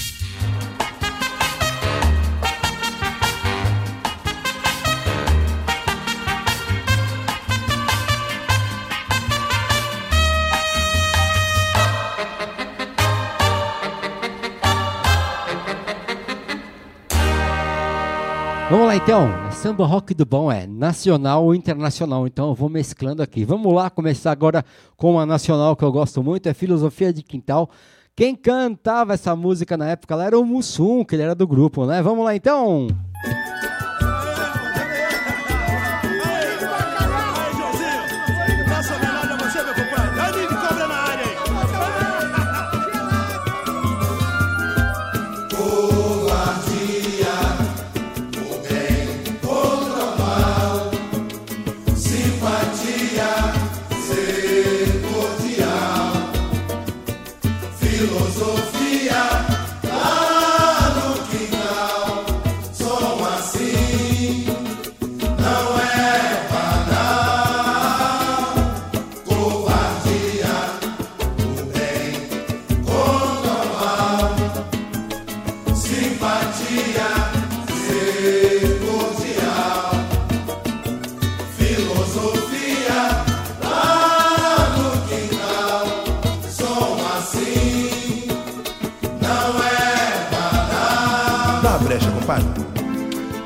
[18.70, 23.22] Vamos lá então, samba rock do bom é nacional ou internacional, então eu vou mesclando
[23.22, 23.44] aqui.
[23.44, 24.64] Vamos lá começar agora
[24.96, 27.70] com uma nacional que eu gosto muito, é Filosofia de Quintal.
[28.16, 31.86] Quem cantava essa música na época lá era o Mussum, que ele era do grupo,
[31.86, 32.02] né?
[32.02, 32.88] Vamos lá então!
[33.22, 33.71] Faça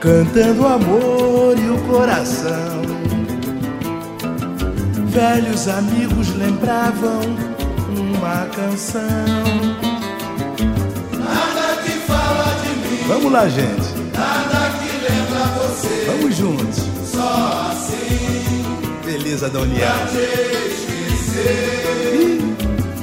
[0.06, 2.80] Cantando o amor e o coração.
[5.08, 7.22] Velhos amigos lembravam
[7.90, 9.02] uma canção.
[11.18, 13.88] Nada que fala de mim, Vamos lá, gente.
[14.16, 16.04] nada que lembra você.
[16.06, 16.82] Vamos juntos.
[17.04, 18.64] Só assim
[19.04, 20.06] Beleza pra União.
[20.12, 20.18] te
[20.72, 22.38] esquecer.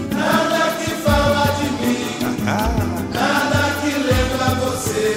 [0.10, 2.06] Nada que fala de mim,
[2.46, 5.12] nada que lembra você.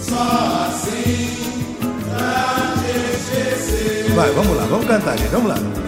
[0.00, 0.73] Só assim
[4.14, 5.30] Vai, vamos lá, vamos cantar, gente.
[5.30, 5.83] Vamos lá.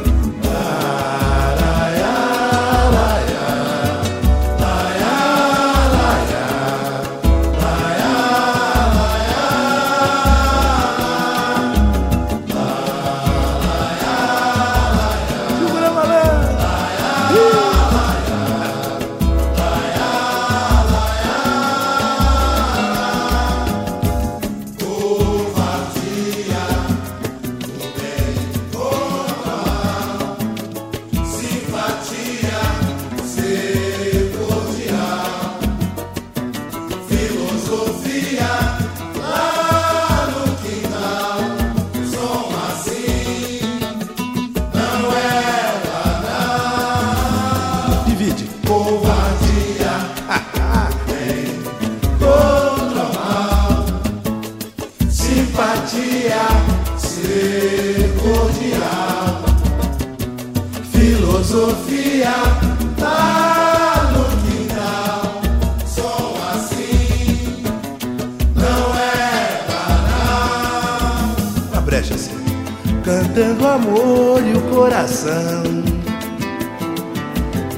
[73.77, 75.63] Amor e o coração.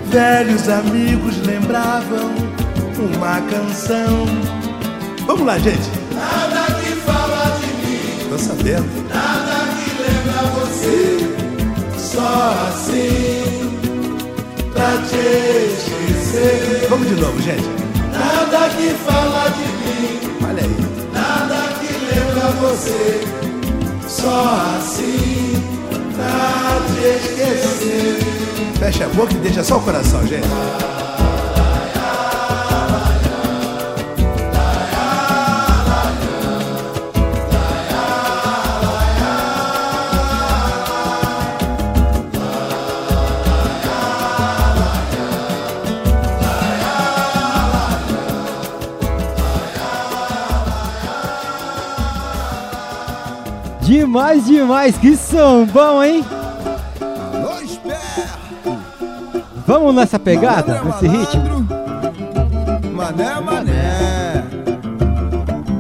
[0.06, 2.30] Velhos amigos lembravam
[2.98, 4.26] uma canção.
[5.26, 5.90] Vamos lá, gente.
[6.14, 9.08] Nada que fala de mim, Tô sabendo.
[9.12, 11.18] nada que lembra você.
[11.98, 13.78] Só assim,
[14.72, 15.16] pra te
[15.74, 16.86] esquecer.
[16.88, 17.68] Vamos de novo, gente.
[18.12, 20.76] Nada que fala de mim, Olha aí.
[21.12, 23.20] nada que lembra você.
[24.08, 25.77] Só assim.
[28.78, 30.46] Fecha a boca e deixa só o coração, gente.
[53.98, 56.24] Demais, demais, que sambão, hein?
[59.66, 61.66] Vamos nessa pegada, nesse ritmo?
[62.94, 64.44] Mané, mané.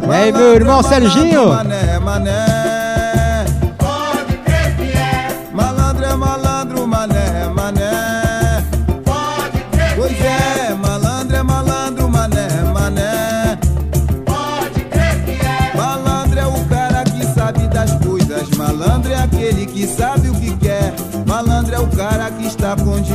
[0.04, 1.48] E aí, meu irmão Serginho?
[1.50, 1.77] Mané, mané.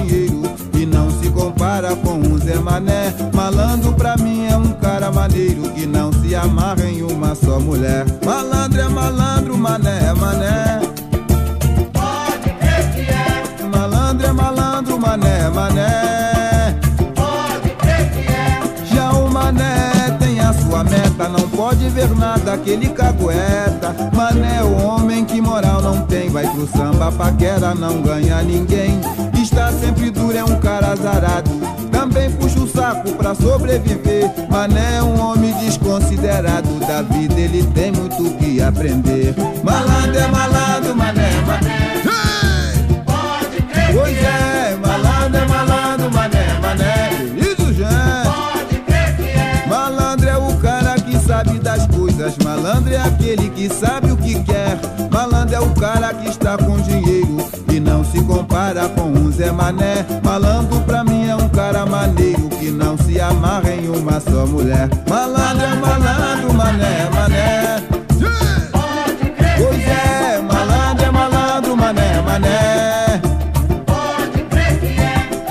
[0.04, 0.42] Dinheiro
[0.74, 3.14] e não se compara com um Zé Mané.
[3.34, 8.06] Malandro pra mim é um cara maneiro que não se amarra em uma só mulher.
[8.26, 10.82] Malandro é malandro, mané é mané.
[11.94, 13.68] Pode crer que é.
[13.68, 16.80] Malandro é malandro, mané é mané.
[17.16, 18.96] Pode crer que é.
[18.96, 23.96] Já o mané tem a sua meta, não pode ver nada que ele cagueta.
[24.14, 29.00] Mané é o homem que moral não tem, vai pro samba paquera, não ganha ninguém.
[29.64, 31.50] Está sempre duro, é um cara azarado.
[31.90, 34.30] Também puxa o saco pra sobreviver.
[34.50, 36.68] Mané é um homem desconsiderado.
[36.82, 39.34] Da vida ele tem muito que aprender.
[39.64, 41.94] Malandro é malandro, mané, é mané.
[43.06, 43.94] Pode crer.
[43.94, 47.10] Pois é, malandro é malandro, mané, mané.
[47.38, 48.26] Isso, gente.
[48.26, 49.66] Pode crer que é.
[49.70, 52.38] Malandro é o cara que sabe das coisas.
[52.44, 54.78] Malandro é aquele que sabe o que quer.
[55.10, 57.43] Malandro é o cara que está com dinheiro
[58.14, 60.06] se compara com um Zé Mané.
[60.24, 64.88] Malandro pra mim é um cara maneiro que não se amarra em uma só mulher.
[65.10, 67.84] Malandro é malandro, mané, mané.
[69.58, 73.22] Pois é, malandro é malandro, mané, mané.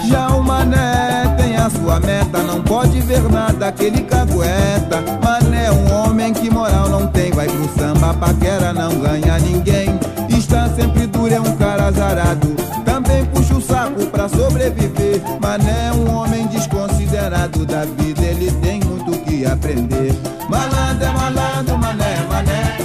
[0.09, 5.03] Já o mané tem a sua meta, não pode ver nada que ele cagueta.
[5.21, 9.82] Mané é um homem que moral não tem, vai pro samba, paquera, não ganha ninguém.
[12.85, 18.51] Também puxa o saco pra sobreviver, mas não é um homem desconsiderado da vida, ele
[18.61, 20.13] tem muito que aprender.
[20.47, 22.77] Malandro é malandro, mané, é mané.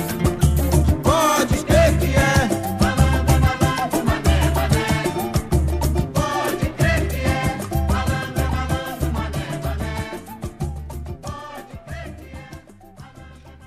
[1.04, 2.48] Pode crer que é.
[2.82, 5.04] Malandro é malandro, mané, é mané.
[6.14, 7.58] Pode crer que é.
[7.92, 9.94] Malandro é malandro, mané, mané.
[11.22, 12.28] Pode crer que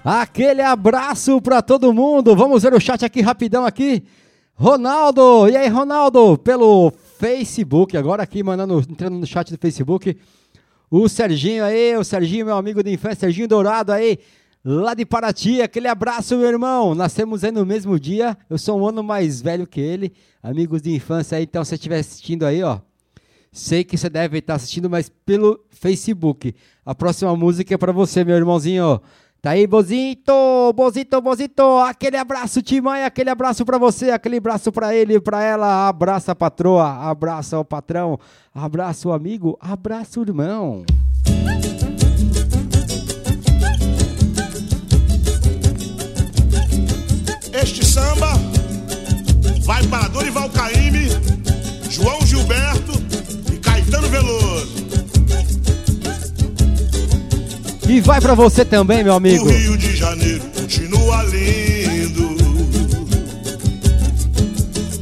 [0.06, 0.20] é.
[0.22, 2.34] Aquele abraço pra todo mundo.
[2.34, 4.02] Vamos ver o chat aqui rapidão aqui.
[4.61, 10.14] Ronaldo, e aí Ronaldo, pelo Facebook, agora aqui mandando, entrando no chat do Facebook.
[10.90, 14.18] O Serginho aí, o Serginho, meu amigo de infância, Serginho Dourado aí,
[14.62, 15.62] lá de Paraty.
[15.62, 16.94] Aquele abraço, meu irmão.
[16.94, 18.36] Nascemos aí no mesmo dia.
[18.50, 20.12] Eu sou um ano mais velho que ele.
[20.42, 22.80] Amigos de infância aí, então se você estiver assistindo aí, ó.
[23.50, 26.54] Sei que você deve estar assistindo, mas pelo Facebook.
[26.84, 29.00] A próxima música é pra você, meu irmãozinho.
[29.43, 30.32] Tá aí, Bozito,
[30.74, 31.62] Bozito, Bozito.
[31.78, 35.88] Aquele abraço, Timaya, aquele abraço pra você, aquele abraço pra ele, pra ela.
[35.88, 38.18] Abraça a patroa, abraça o patrão,
[38.55, 40.84] abraça o amigo, abraça o irmão.
[47.51, 48.32] Este samba
[49.62, 51.09] vai para Dorival Caymmi,
[51.88, 52.93] João Gilberto
[53.51, 54.89] e Caetano Veloso.
[57.91, 59.45] E vai pra você também, meu amigo.
[59.45, 62.36] O Rio de Janeiro continua lindo.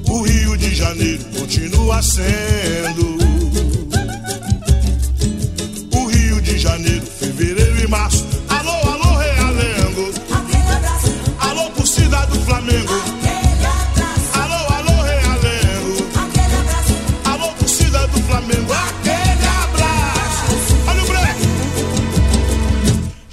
[0.08, 3.18] O Rio de Janeiro continua sendo.
[5.94, 8.37] O Rio de Janeiro, fevereiro e março.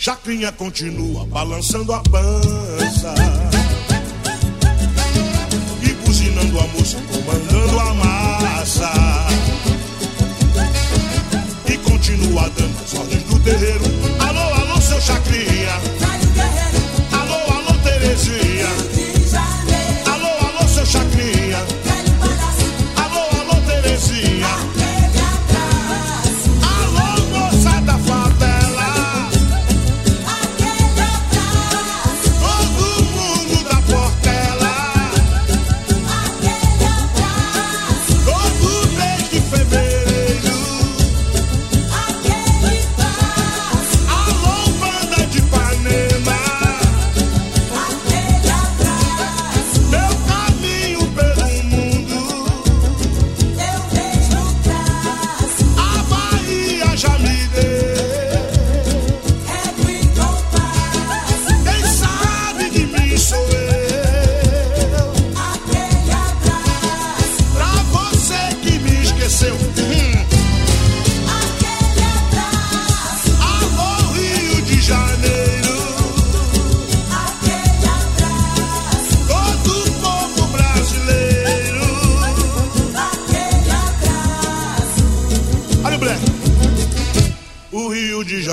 [0.06, 3.16] Chacrinha continua balançando a pança.
[5.82, 8.92] E buzinando a moça, comandando a massa.
[11.66, 13.84] E continua dando as ordens do terreiro.
[14.20, 16.05] Alô, alô, seu Chacrinha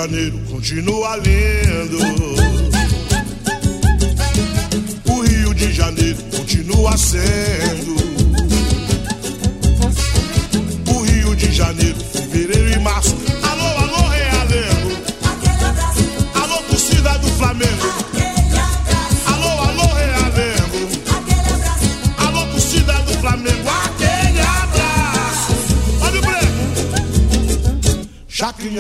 [0.03, 1.99] Janeiro continua lindo.
[5.09, 8.12] O Rio de Janeiro continua sendo.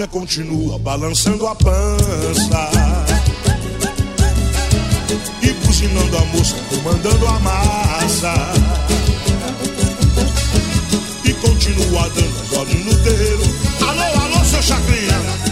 [0.03, 2.71] Chacrinha continua balançando a pança
[5.43, 8.35] e buzinando a moça, comandando a massa.
[11.25, 13.43] E continua dando as ordens no terreiro.
[13.81, 15.52] Alô, alô, seu Chacrinha.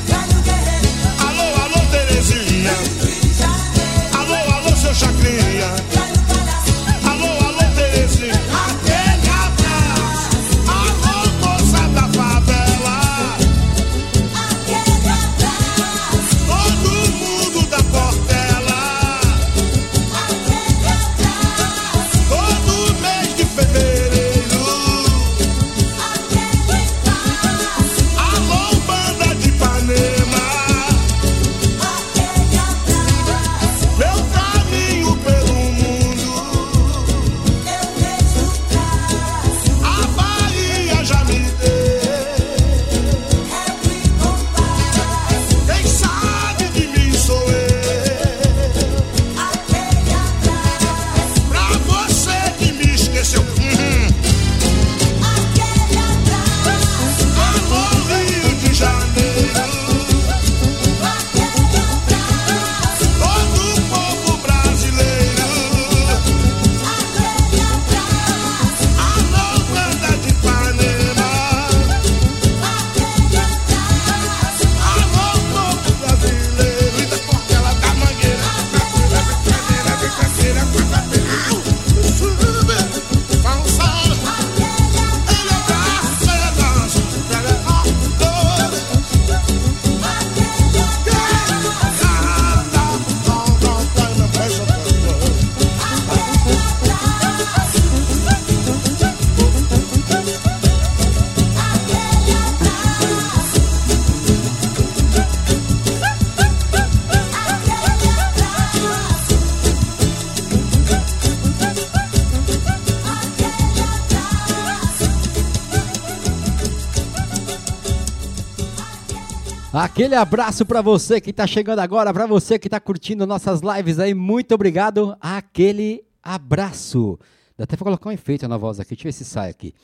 [120.00, 123.98] Aquele abraço pra você que tá chegando agora, pra você que tá curtindo nossas lives
[123.98, 125.14] aí, muito obrigado.
[125.20, 127.18] Aquele abraço.
[127.54, 129.74] Dá até pra colocar um efeito na voz aqui, deixa eu ver se sai aqui.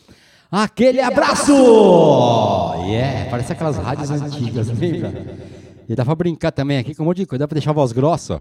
[0.51, 1.53] Aquele abraço!
[2.87, 5.37] Yeah, parece aquelas rádios antigas, lembra?
[5.87, 7.75] E dá pra brincar também aqui com um monte de coisa, dá pra deixar a
[7.75, 8.41] voz grossa.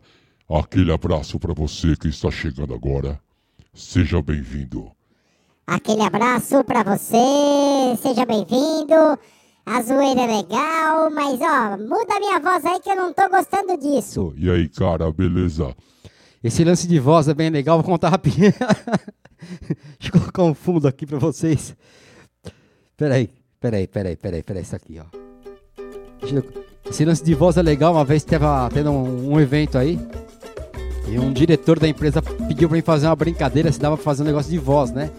[0.49, 3.19] Aquele abraço pra você que está chegando agora.
[3.73, 4.89] Seja bem-vindo.
[5.67, 9.19] Aquele abraço pra você, seja bem-vindo.
[9.65, 13.27] A zoeira é legal, mas ó, muda a minha voz aí que eu não tô
[13.29, 14.31] gostando disso.
[14.37, 15.75] E aí, cara, beleza?
[16.43, 18.53] Esse lance de voz é bem legal, vou contar rapidinho.
[19.99, 21.75] Deixa eu colocar um fundo aqui pra vocês.
[22.95, 25.05] Peraí, peraí, peraí, peraí, peraí, isso aqui, ó.
[26.87, 29.99] Esse lance de voz é legal, uma vez tava tendo um, um evento aí.
[31.07, 34.21] E um diretor da empresa pediu pra mim fazer uma brincadeira, se dava pra fazer
[34.21, 35.09] um negócio de voz, né?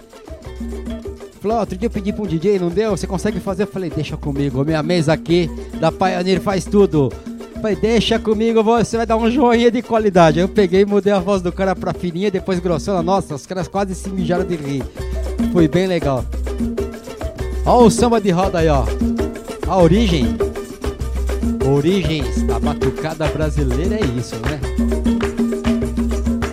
[1.46, 2.90] Falou, outro dia eu pedi pra um DJ, não deu?
[2.90, 3.62] Você consegue fazer?
[3.62, 7.12] Eu falei, deixa comigo, minha mesa aqui da Pioneer faz tudo.
[7.54, 10.40] Eu Falei, deixa comigo, você vai dar um joinha de qualidade.
[10.40, 13.00] Aí eu peguei e mudei a voz do cara pra fininha, depois grossona.
[13.00, 14.82] Nossa, os caras quase se mijaram de rir.
[15.52, 16.24] Foi bem legal.
[17.64, 18.84] Ó o samba de roda aí, ó.
[19.68, 20.36] A origem.
[21.64, 24.58] Origens da batucada brasileira é isso, né?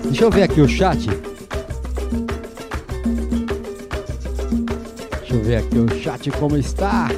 [0.03, 1.09] Deixa eu ver aqui o chat.
[5.33, 7.09] Deixa eu ver aqui o chat como está.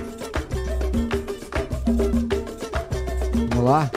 [3.50, 3.92] Vamos lá.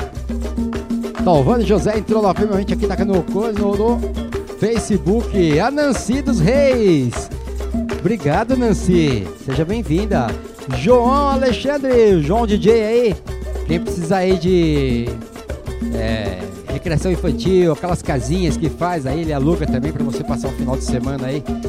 [1.25, 4.01] Talvani José entrou novamente aqui no, coisa, no, no
[4.59, 5.61] Facebook.
[5.61, 7.31] A Nancy dos Reis.
[8.01, 9.25] Obrigado, Nancy.
[9.47, 10.27] Seja bem-vinda.
[10.77, 13.17] João Alexandre, João DJ aí.
[13.69, 15.09] Quem precisa aí de
[15.95, 16.41] é,
[16.73, 20.77] recreação infantil, aquelas casinhas que faz aí, ele aluga também pra você passar um final
[20.77, 21.68] de semana aí na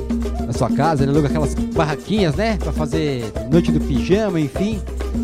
[0.59, 1.03] sua casa.
[1.03, 2.57] Ele aluga aquelas barraquinhas, né?
[2.57, 4.81] Pra fazer noite do pijama, enfim.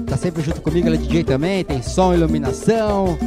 [0.07, 3.17] Tá sempre junto comigo, ele é DJ também, tem som, iluminação.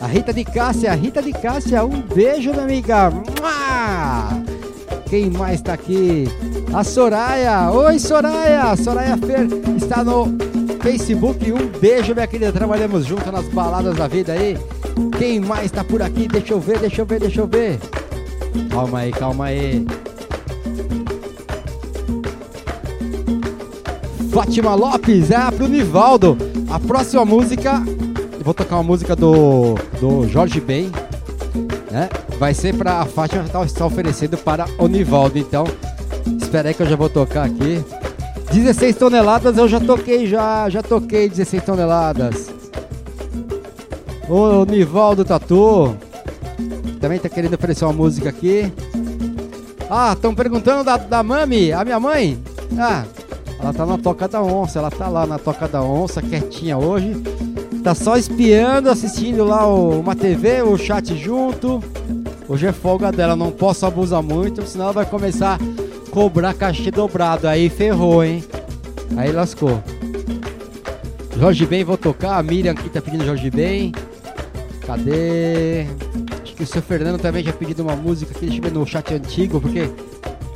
[0.00, 3.10] A Rita de Cássia, a Rita de Cássia, um beijo, minha amiga.
[3.10, 4.42] Mua!
[5.10, 6.28] Quem mais tá aqui?
[6.72, 7.70] A Soraya.
[7.70, 8.76] Oi, Soraya.
[8.76, 10.26] Soraya Fer está no
[10.80, 11.52] Facebook.
[11.52, 12.52] Um beijo, minha querida.
[12.52, 14.56] Trabalhamos junto nas baladas da vida aí.
[15.18, 16.28] Quem mais tá por aqui?
[16.28, 17.78] Deixa eu ver, deixa eu ver, deixa eu ver.
[18.70, 19.84] Calma aí, calma aí.
[24.32, 26.38] Fátima Lopes, é pro Nivaldo.
[26.70, 27.82] A próxima música,
[28.42, 30.90] vou tocar uma música do, do Jorge Ben,
[31.90, 32.08] né?
[32.38, 35.38] Vai ser pra a Fátima estar está oferecendo para o Nivaldo.
[35.38, 35.64] Então,
[36.40, 37.84] espera aí que eu já vou tocar aqui.
[38.50, 42.50] 16 toneladas eu já toquei já, já toquei 16 toneladas.
[44.30, 45.94] O Nivaldo Tatu
[46.98, 48.72] também tá querendo oferecer uma música aqui.
[49.90, 52.42] Ah, estão perguntando da, da Mami, a minha mãe.
[52.78, 53.04] Ah,
[53.62, 57.14] ela tá na Toca da Onça, ela tá lá na Toca da Onça, quietinha hoje.
[57.84, 61.82] Tá só espiando, assistindo lá uma TV, o chat junto.
[62.48, 66.90] Hoje é folga dela, não posso abusar muito, senão ela vai começar a cobrar cachê
[66.90, 67.46] dobrado.
[67.46, 68.44] Aí ferrou, hein?
[69.16, 69.80] Aí lascou.
[71.38, 72.38] Jorge Ben, vou tocar.
[72.38, 73.92] A Miriam aqui tá pedindo Jorge Ben.
[74.84, 75.86] Cadê?
[76.42, 78.46] Acho que o seu Fernando também já pediu uma música aqui.
[78.46, 79.88] Deixa eu ver no chat antigo, porque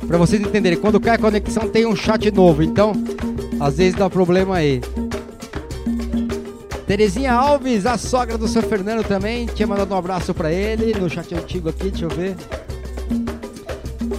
[0.07, 2.93] Pra vocês entenderem, quando cai a conexão tem um chat novo, então
[3.59, 4.81] às vezes dá problema aí.
[6.87, 11.09] Terezinha Alves, a sogra do seu Fernando também, tinha mandado um abraço pra ele no
[11.09, 12.35] chat antigo aqui, deixa eu ver.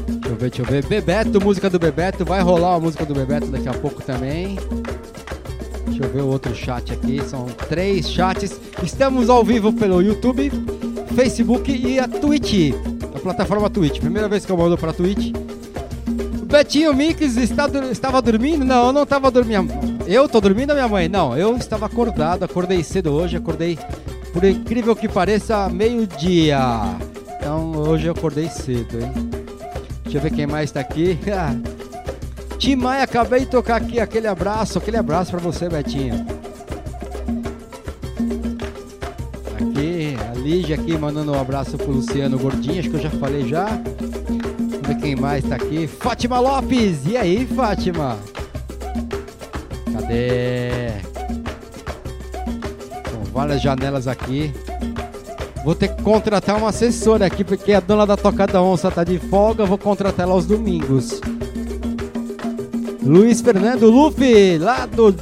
[0.07, 0.85] Deixa eu ver, deixa eu ver.
[0.87, 4.59] Bebeto, música do Bebeto, vai rolar a música do Bebeto daqui a pouco também.
[5.87, 8.61] Deixa eu ver o outro chat aqui, são três chats.
[8.83, 10.53] Estamos ao vivo pelo YouTube,
[11.15, 12.75] Facebook e a Twitch,
[13.15, 13.99] a plataforma Twitch.
[13.99, 15.33] Primeira vez que eu mando pra Twitch.
[16.49, 18.65] Betinho Mix está estava dormindo?
[18.65, 19.71] Não, eu não estava dormindo.
[20.07, 21.07] Eu tô dormindo, minha mãe?
[21.07, 23.79] Não, eu estava acordado, acordei cedo hoje, acordei,
[24.33, 26.59] por incrível que pareça, meio-dia.
[27.39, 29.13] Então hoje eu acordei cedo, hein?
[30.05, 31.19] Deixa eu ver quem mais tá aqui.
[32.59, 36.27] Tim Maia, acabei de tocar aqui aquele abraço, aquele abraço pra você, Betinho.
[39.55, 43.47] Aqui, a Lígia aqui mandando um abraço pro Luciano Gordinho, acho que eu já falei
[43.47, 43.69] já.
[45.01, 45.87] Quem mais tá aqui.
[45.87, 47.07] Fátima Lopes!
[47.07, 48.19] E aí, Fátima?
[49.93, 50.91] Cadê?
[53.11, 54.53] São várias janelas aqui.
[55.65, 59.19] Vou ter que contratar uma assessora aqui, porque a dona da Tocada Onça tá de
[59.19, 61.21] folga, vou contratar ela aos domingos.
[63.03, 65.13] Luiz Fernando Luffy, lá do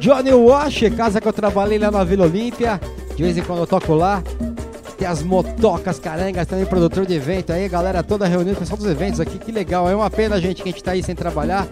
[0.00, 2.80] Johnny Wash, casa que eu trabalhei lá na Vila Olímpia.
[3.14, 4.22] De vez em quando eu toco lá.
[4.98, 9.20] Tem as motocas, carangas, também produtor de evento aí, galera toda reunida, pessoal dos eventos
[9.20, 9.88] aqui, que legal.
[9.88, 11.68] É uma pena, gente, que a gente tá aí sem trabalhar.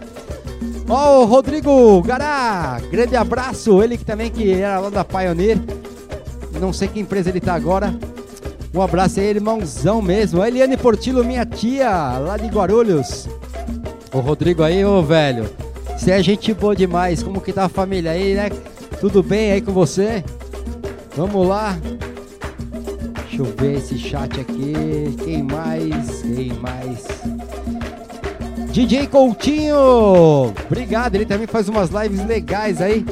[0.88, 3.82] Ó, o Rodrigo Gará, grande abraço.
[3.82, 5.58] Ele que também que era lá da Pioneer.
[6.60, 7.94] Não sei que empresa ele tá agora.
[8.74, 10.42] Um abraço aí, irmãozão mesmo.
[10.42, 13.28] A Eliane Portillo, minha tia, lá de Guarulhos.
[14.12, 15.48] O Rodrigo aí, ô velho.
[15.96, 17.22] Você é gente boa demais.
[17.22, 18.50] Como que tá a família aí, né?
[19.00, 20.22] Tudo bem aí com você?
[21.16, 21.78] Vamos lá.
[23.36, 25.16] Deixa eu ver esse chat aqui.
[25.24, 26.22] Quem mais?
[26.22, 27.04] Quem mais?
[28.70, 30.54] DJ Coutinho!
[30.64, 33.04] Obrigado, ele também faz umas lives legais aí.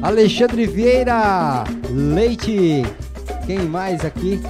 [0.00, 2.86] Alexandre Vieira Leite.
[3.44, 4.40] Quem mais aqui?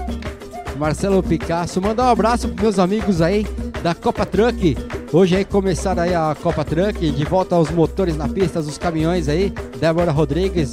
[0.78, 1.82] Marcelo Picasso.
[1.82, 3.44] Mandar um abraço pros meus amigos aí
[3.82, 4.76] da Copa Truck.
[5.12, 9.28] Hoje aí começaram aí a Copa Truck, de volta aos motores na pista, os caminhões
[9.28, 9.52] aí.
[9.80, 10.70] Débora Rodrigues,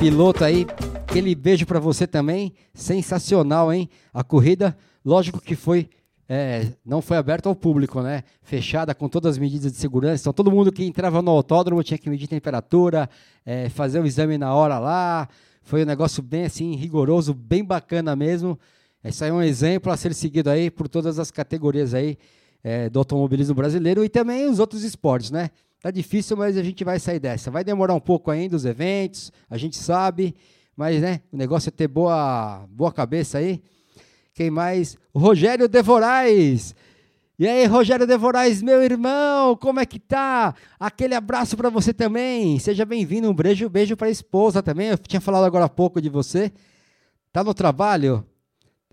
[0.00, 0.66] piloto aí.
[1.10, 2.52] Aquele beijo pra você também.
[2.72, 3.90] Sensacional, hein?
[4.14, 5.90] A corrida, lógico que foi
[6.28, 8.22] é, não foi aberta ao público, né?
[8.40, 10.22] Fechada com todas as medidas de segurança.
[10.22, 13.10] Então todo mundo que entrava no autódromo tinha que medir temperatura,
[13.44, 15.28] é, fazer o exame na hora lá.
[15.62, 18.56] Foi um negócio bem assim, rigoroso, bem bacana mesmo.
[19.02, 22.16] Esse aí é um exemplo a ser seguido aí por todas as categorias aí
[22.62, 25.50] é, do automobilismo brasileiro e também os outros esportes, né?
[25.82, 27.50] Tá difícil, mas a gente vai sair dessa.
[27.50, 30.36] Vai demorar um pouco ainda os eventos, a gente sabe,
[30.80, 33.62] mas né, o negócio é ter boa, boa cabeça aí.
[34.32, 34.96] Quem mais?
[35.14, 36.74] Rogério Devorais.
[37.38, 40.54] E aí, Rogério Devorais, meu irmão, como é que tá?
[40.78, 42.58] Aquele abraço para você também.
[42.58, 43.28] Seja bem-vindo.
[43.28, 44.88] Um beijo, beijo para a esposa também.
[44.88, 46.50] Eu tinha falado agora há pouco de você.
[47.30, 48.24] Tá no trabalho?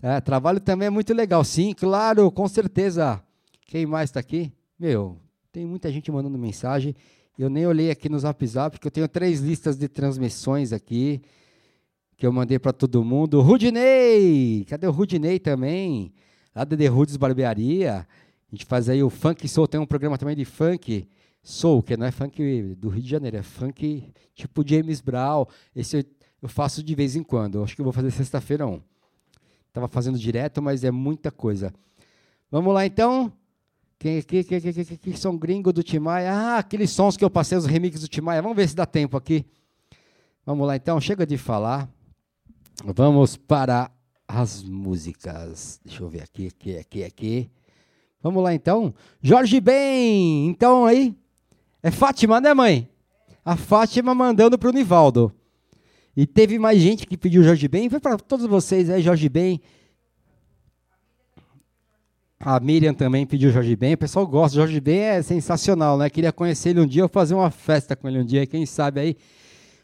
[0.02, 1.42] É, trabalho também é muito legal.
[1.42, 3.18] Sim, claro, com certeza.
[3.66, 4.52] Quem mais está aqui?
[4.78, 5.16] Meu,
[5.50, 6.94] tem muita gente mandando mensagem.
[7.38, 11.22] Eu nem olhei aqui no Zap, porque eu tenho três listas de transmissões aqui
[12.18, 13.40] que eu mandei para todo mundo.
[13.40, 14.66] Rudinei!
[14.68, 16.12] Cadê o Rudinei também?
[16.52, 18.06] Lá da The Rudes Barbearia.
[18.50, 21.08] A gente faz aí o Funk Soul, tem um programa também de funk
[21.40, 25.46] soul, que não é funk do Rio de Janeiro, é funk tipo James Brown.
[25.76, 26.04] Esse eu,
[26.42, 27.62] eu faço de vez em quando.
[27.62, 28.82] Acho que eu vou fazer sexta-feira um.
[29.72, 31.72] Tava fazendo direto, mas é muita coisa.
[32.50, 33.32] Vamos lá então.
[33.96, 36.32] Quem, que, que, que, que, que som gringo do Timaya?
[36.32, 38.42] Ah, aqueles sons que eu passei, os remixes do Timaya.
[38.42, 39.46] Vamos ver se dá tempo aqui.
[40.44, 41.88] Vamos lá então, chega de falar.
[42.84, 43.90] Vamos para
[44.26, 45.80] as músicas.
[45.84, 47.50] Deixa eu ver aqui, aqui, aqui, aqui.
[48.22, 48.94] Vamos lá então.
[49.22, 51.14] Jorge Ben, então aí.
[51.82, 52.88] É Fátima, né, mãe?
[53.44, 55.32] A Fátima mandando para o Nivaldo.
[56.16, 57.88] E teve mais gente que pediu Jorge Ben.
[57.88, 59.60] Foi para todos vocês aí, Jorge Ben.
[62.40, 63.94] A Miriam também pediu Jorge Ben.
[63.94, 64.56] O pessoal gosta.
[64.56, 66.10] Jorge Ben é sensacional, né?
[66.10, 68.46] Queria conhecer ele um dia, ou fazer uma festa com ele um dia.
[68.46, 69.16] Quem sabe aí.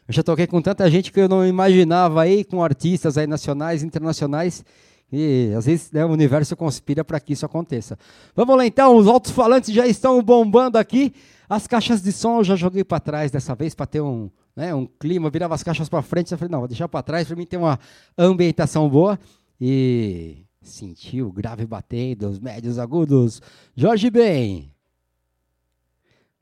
[0.07, 3.83] Eu já toquei com tanta gente que eu não imaginava aí, com artistas aí nacionais,
[3.83, 4.63] internacionais.
[5.11, 7.97] E às vezes né, o universo conspira para que isso aconteça.
[8.35, 11.13] Vamos lá então, os altos-falantes já estão bombando aqui.
[11.49, 14.73] As caixas de som eu já joguei para trás dessa vez para ter um, né,
[14.73, 15.27] um clima.
[15.27, 16.31] Eu virava as caixas para frente.
[16.31, 17.79] Eu falei, não, vou deixar para trás para mim ter uma
[18.17, 19.19] ambientação boa.
[19.59, 23.41] E senti o grave batendo, os médios agudos.
[23.75, 24.71] Jorge Ben.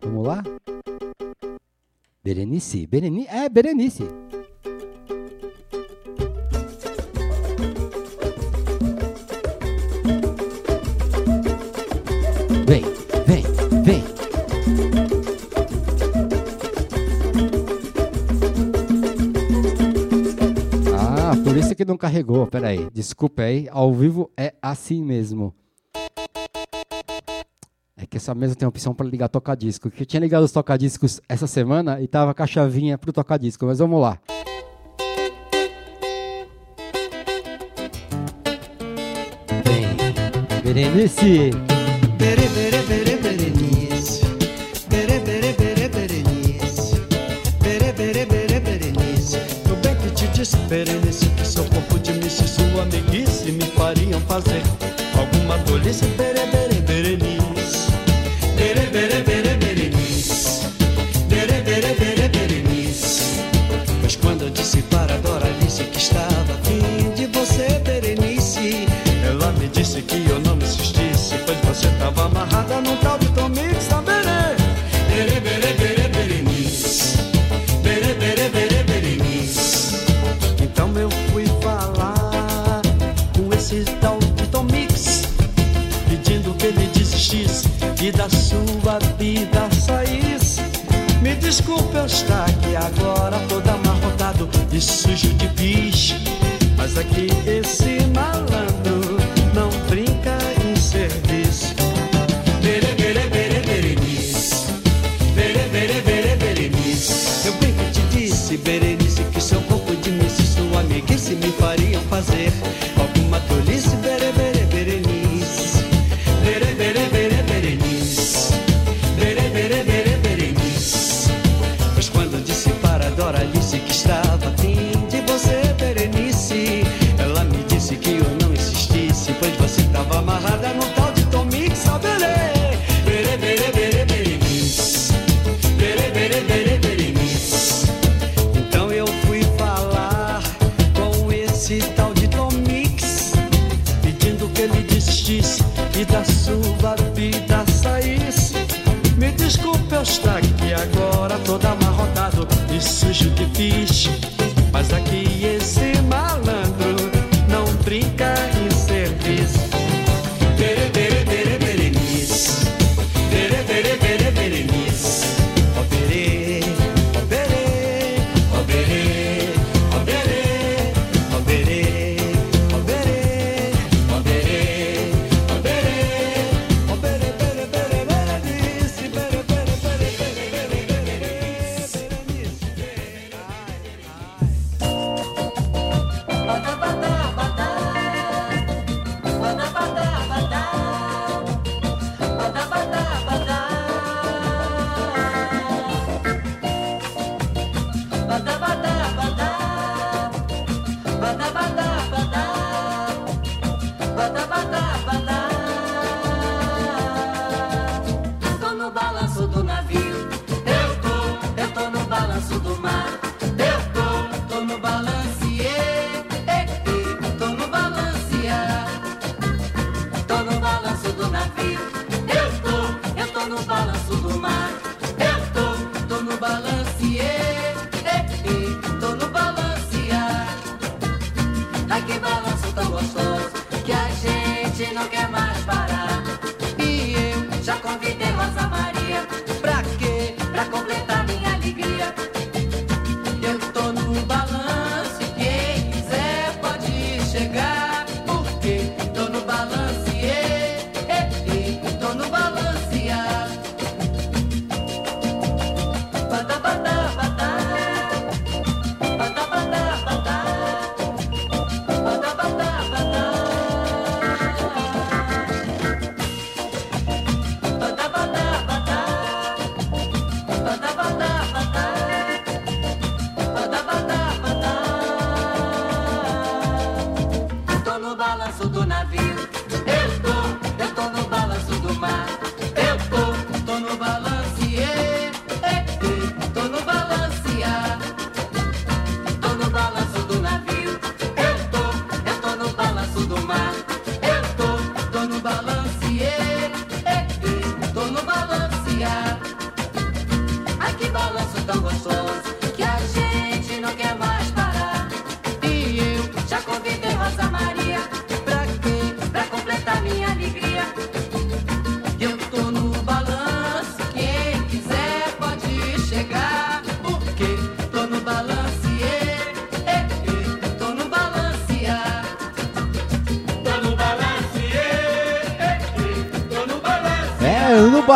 [0.01, 0.43] Vamos lá?
[2.23, 2.87] Berenice.
[2.87, 3.27] Berenice.
[3.29, 4.03] É, Berenice.
[12.65, 12.83] Vem,
[13.27, 13.43] vem,
[13.83, 14.03] vem.
[20.95, 22.47] Ah, por isso que não carregou.
[22.47, 23.67] Pera aí, desculpa aí.
[23.69, 25.53] Ao vivo é assim mesmo.
[28.03, 29.89] É que essa mesa tem opção para ligar toca-disco.
[29.89, 33.65] Que eu tinha ligado os toca-discos essa semana e tava com a chavinha pro toca-disco,
[33.65, 34.19] mas vamos lá.
[39.63, 41.51] Vem, Berenice.
[42.17, 44.25] Bere, bere, bere, Berenice.
[44.89, 46.99] Bere, bere, bere, Berenice.
[47.61, 49.37] Bere, bere, bere, Berenice.
[49.69, 53.63] Eu bem que te disse, Berenice, que seu corpo de misto e sua meiguice me
[53.63, 54.61] fariam fazer
[55.17, 56.03] alguma tolice.
[56.03, 56.32] Bere, bere, Berenice.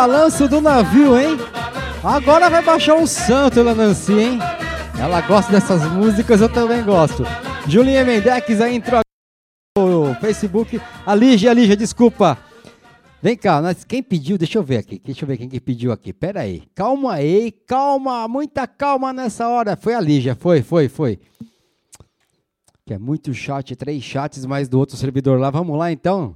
[0.08, 1.36] balanço do navio, hein?
[2.02, 4.38] Agora vai baixar um santo Ela Nancy, hein?
[4.98, 7.24] Ela gosta dessas músicas, eu também gosto.
[7.66, 9.02] Julinha Mendex aí entrou
[9.76, 10.80] no Facebook.
[11.04, 12.38] A Lígia, a Lígia, desculpa.
[13.20, 14.38] Vem cá, nós, quem pediu?
[14.38, 14.98] Deixa eu ver aqui.
[15.04, 16.10] Deixa eu ver quem que pediu aqui.
[16.14, 16.62] Pera aí.
[16.74, 19.76] Calma aí, calma, muita calma nessa hora.
[19.76, 21.20] Foi a Lígia, foi, foi, foi.
[22.86, 25.50] Que é muito chat, três chats mais do outro servidor lá.
[25.50, 26.34] Vamos lá então.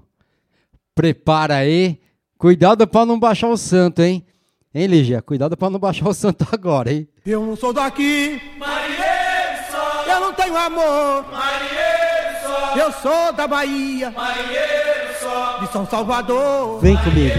[0.94, 2.01] Prepara aí.
[2.42, 4.26] Cuidado para não baixar o santo, hein?
[4.74, 5.22] Hein, Ligia?
[5.22, 7.06] Cuidado para não baixar o santo agora, hein?
[7.24, 10.10] Eu não sou daqui, Marienzo.
[10.10, 12.80] Eu não tenho amor, Marienzo.
[12.80, 15.60] Eu sou da Bahia, Marienzo.
[15.60, 16.80] De São Salvador.
[16.80, 17.36] Vem comigo.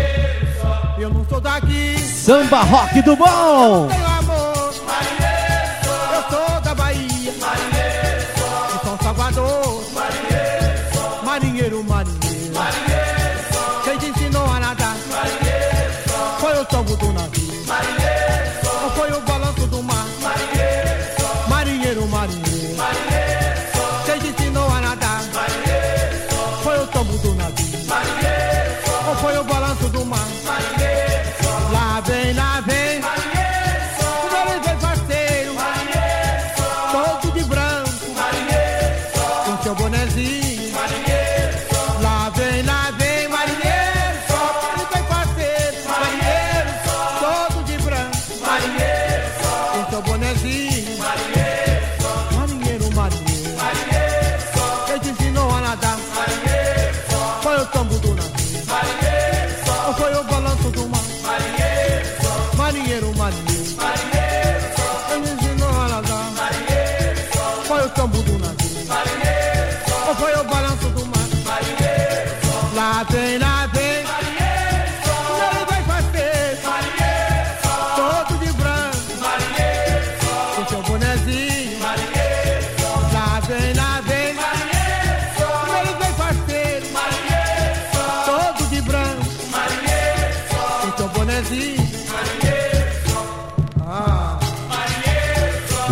[0.97, 1.99] Eu não sou daqui.
[1.99, 3.89] Samba rock do bom.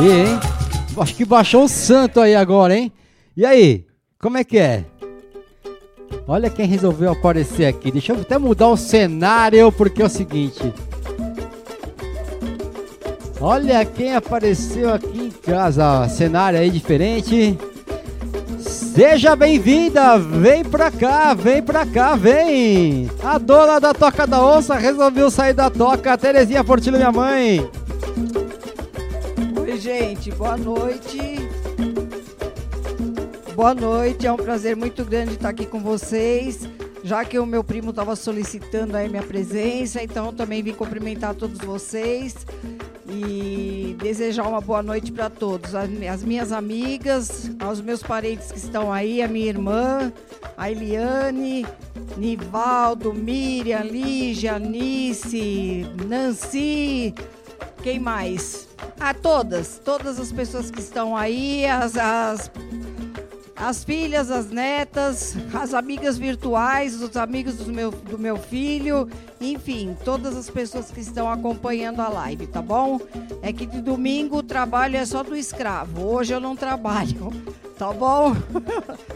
[0.10, 0.40] Hein?
[0.98, 2.92] Acho que baixou o santo aí agora, hein?
[3.36, 3.86] E aí,
[4.20, 4.86] como é que é?
[6.28, 7.92] Olha quem resolveu aparecer aqui.
[7.92, 10.74] Deixa eu até mudar o cenário, porque é o seguinte.
[13.40, 16.08] Olha quem apareceu aqui em casa.
[16.10, 17.58] Cenário aí diferente.
[18.60, 23.10] Seja bem-vinda, vem pra cá, vem pra cá, vem!
[23.24, 27.70] A dona da Toca da Onça resolveu sair da toca, Terezinha Portilho, minha mãe.
[29.82, 31.18] Gente, boa noite.
[33.56, 36.70] Boa noite, é um prazer muito grande estar aqui com vocês.
[37.04, 41.58] Já que o meu primo estava solicitando aí minha presença, então também vim cumprimentar todos
[41.62, 42.36] vocês
[43.10, 45.74] e desejar uma boa noite para todos.
[45.74, 50.14] As minhas amigas, aos meus parentes que estão aí, a minha irmã,
[50.56, 51.66] a Eliane,
[52.16, 57.16] Nivaldo, Miriam, Lígia, Nice, Nancy,
[57.82, 58.71] quem mais?
[59.02, 62.52] A todas, todas as pessoas que estão aí, as, as,
[63.56, 69.10] as filhas, as netas, as amigas virtuais, os amigos do meu, do meu filho,
[69.42, 73.02] enfim, todas as pessoas que estão acompanhando a live, tá bom?
[73.42, 77.34] É que de domingo o trabalho é só do escravo, hoje eu não trabalho,
[77.80, 78.36] tá bom?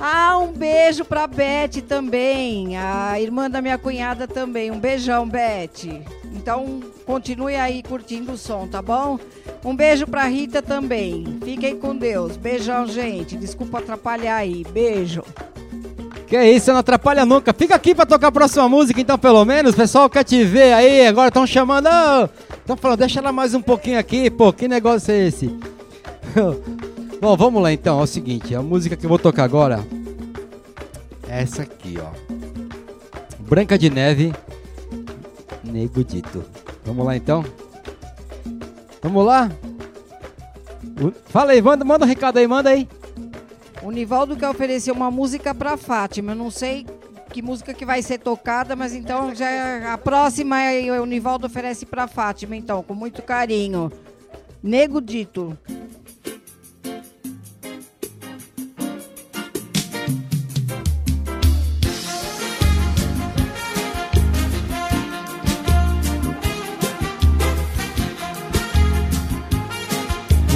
[0.00, 4.70] Ah, um beijo pra Beth também, a irmã da minha cunhada também.
[4.70, 6.04] Um beijão, Beth.
[6.48, 9.18] Então, continue aí curtindo o som, tá bom?
[9.62, 11.38] Um beijo pra Rita também.
[11.44, 12.38] Fiquem com Deus.
[12.38, 13.36] Beijão, gente.
[13.36, 14.64] Desculpa atrapalhar aí.
[14.72, 15.22] Beijo.
[16.26, 17.52] Que isso, não atrapalha nunca.
[17.52, 19.74] Fica aqui pra tocar a próxima música, então, pelo menos.
[19.74, 21.90] Pessoal quer te ver aí, agora estão chamando.
[22.60, 24.30] Estão falando, deixa ela mais um pouquinho aqui.
[24.30, 25.48] Pô, que negócio é esse?
[27.20, 28.00] Bom, vamos lá então.
[28.00, 29.86] É o seguinte, a música que eu vou tocar agora
[31.28, 32.08] é essa aqui, ó.
[33.38, 34.32] Branca de Neve,
[35.70, 36.44] Nego Dito.
[36.84, 37.44] Vamos lá então?
[39.02, 39.50] Vamos lá?
[41.26, 42.88] Fala aí, manda, manda um recado aí, manda aí.
[43.82, 46.32] O Nivaldo quer oferecer uma música pra Fátima.
[46.32, 46.86] Eu não sei
[47.30, 50.56] que música que vai ser tocada, mas então já a próxima
[51.00, 53.92] o Nivaldo oferece pra Fátima, então, com muito carinho.
[54.62, 55.56] Nego Dito.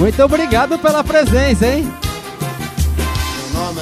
[0.03, 1.89] Muito obrigado pela presença, hein?
[3.53, 3.79] Meu nome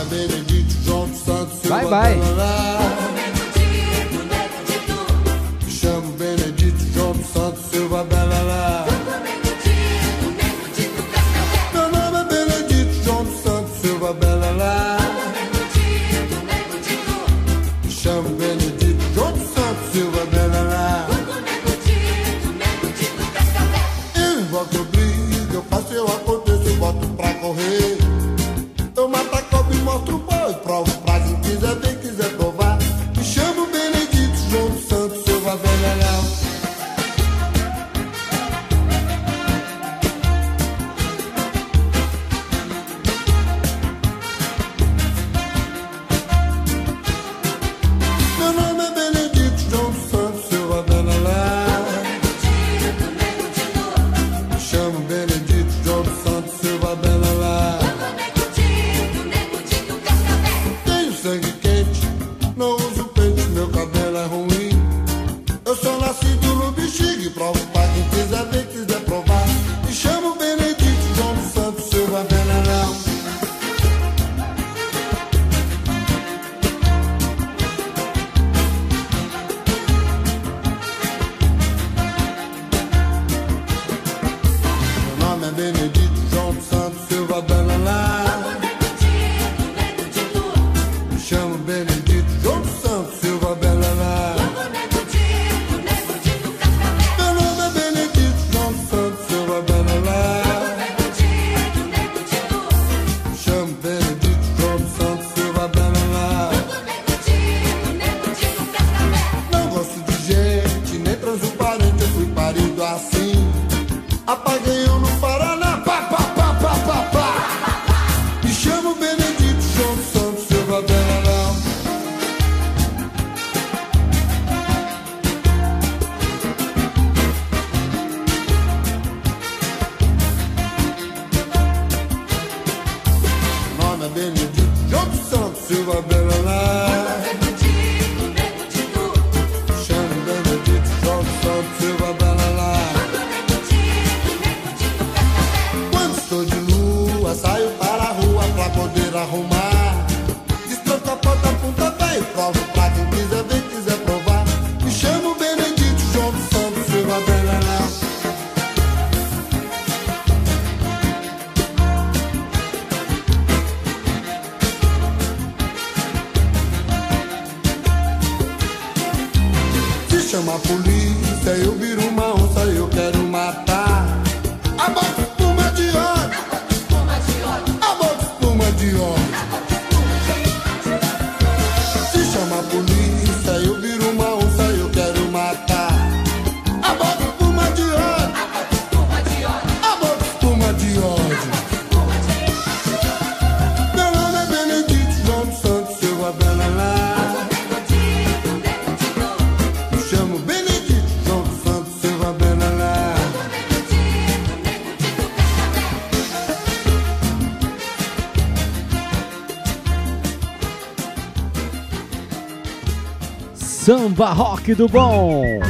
[213.91, 215.60] Samba Rock do Bom.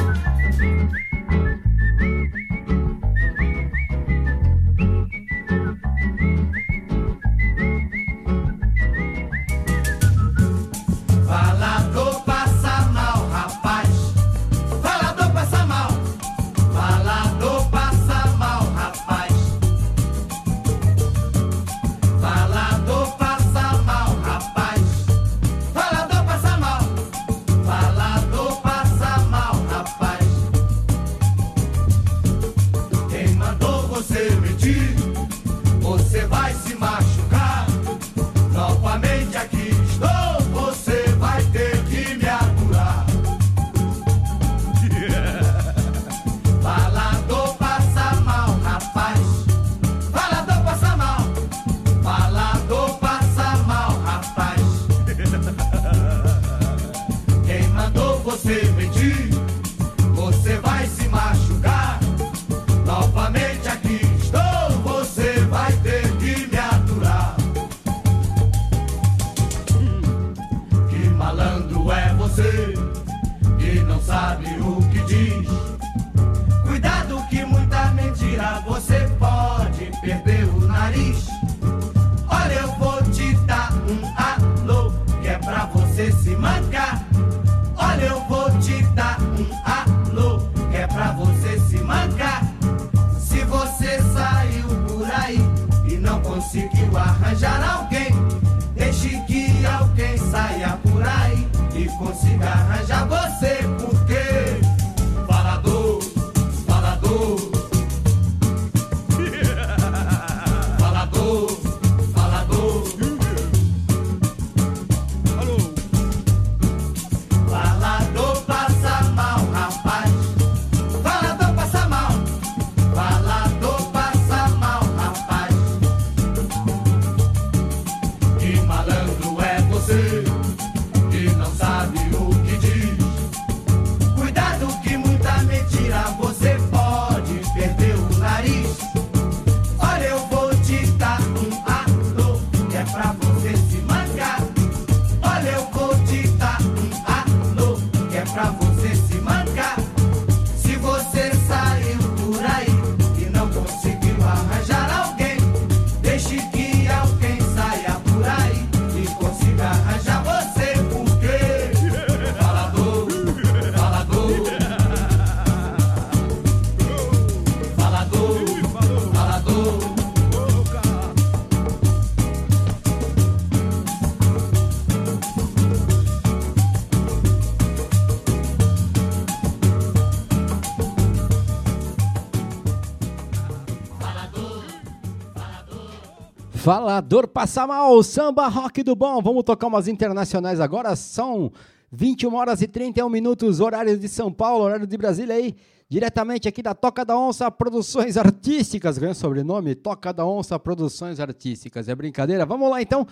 [186.92, 189.22] Falador passa mal, samba rock do bom.
[189.22, 190.94] Vamos tocar umas internacionais agora.
[190.94, 191.50] São
[191.90, 195.56] 21 horas e 31 minutos, horário de São Paulo, horário de Brasília aí.
[195.88, 198.98] Diretamente aqui da Toca da Onça Produções Artísticas.
[198.98, 199.74] Ganhou sobrenome?
[199.74, 201.88] Toca da Onça Produções Artísticas.
[201.88, 202.46] É brincadeira?
[202.46, 203.08] Vamos lá então.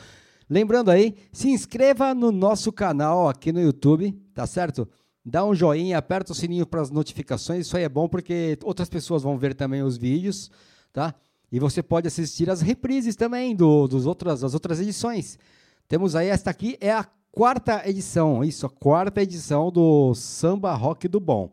[0.50, 4.90] Lembrando aí, se inscreva no nosso canal aqui no YouTube, tá certo?
[5.24, 7.66] Dá um joinha, aperta o sininho para as notificações.
[7.66, 10.52] Isso aí é bom porque outras pessoas vão ver também os vídeos,
[10.92, 11.16] tá?
[11.52, 15.38] E você pode assistir as reprises também do, dos outras, das outras edições.
[15.88, 21.08] Temos aí, esta aqui é a quarta edição, isso, a quarta edição do Samba Rock
[21.08, 21.52] do Bom.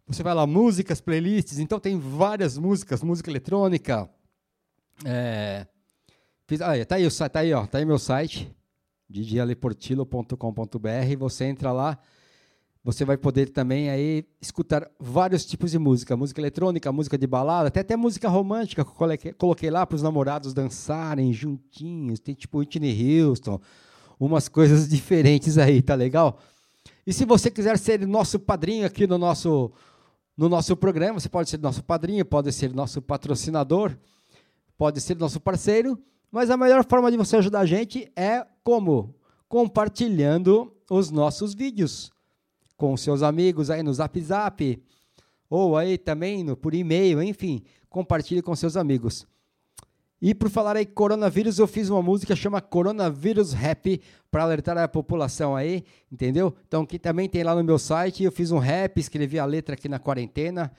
[0.10, 4.10] Você vai lá, músicas, playlists, então tem várias músicas, música eletrônica.
[5.06, 5.68] É,
[6.48, 8.52] fiz, ah, tá aí, tá aí, ó, tá aí meu site,
[9.08, 11.18] djaleportilo.com.br.
[11.20, 12.00] Você entra lá,
[12.84, 17.68] você vai poder também aí escutar vários tipos de música, música eletrônica, música de balada,
[17.68, 22.58] até até música romântica que eu coloquei lá para os namorados dançarem juntinhos, tem tipo
[22.58, 23.62] Whitney Houston,
[24.20, 26.40] umas coisas diferentes aí, tá legal?
[27.06, 29.72] E se você quiser ser nosso padrinho aqui no nosso,
[30.40, 33.98] no nosso programa, você pode ser nosso padrinho, pode ser nosso patrocinador,
[34.78, 36.02] pode ser nosso parceiro,
[36.32, 39.14] mas a melhor forma de você ajudar a gente é como?
[39.50, 42.10] Compartilhando os nossos vídeos
[42.78, 44.82] com seus amigos aí no Zap Zap,
[45.50, 49.28] ou aí também no, por e-mail, enfim, compartilhe com seus amigos.
[50.22, 54.88] E por falar aí coronavírus, eu fiz uma música chama Coronavírus Rap para alertar a
[54.88, 56.54] população aí, entendeu?
[56.68, 59.76] Então que também tem lá no meu site, eu fiz um rap, escrevi a letra
[59.76, 60.72] aqui na quarentena.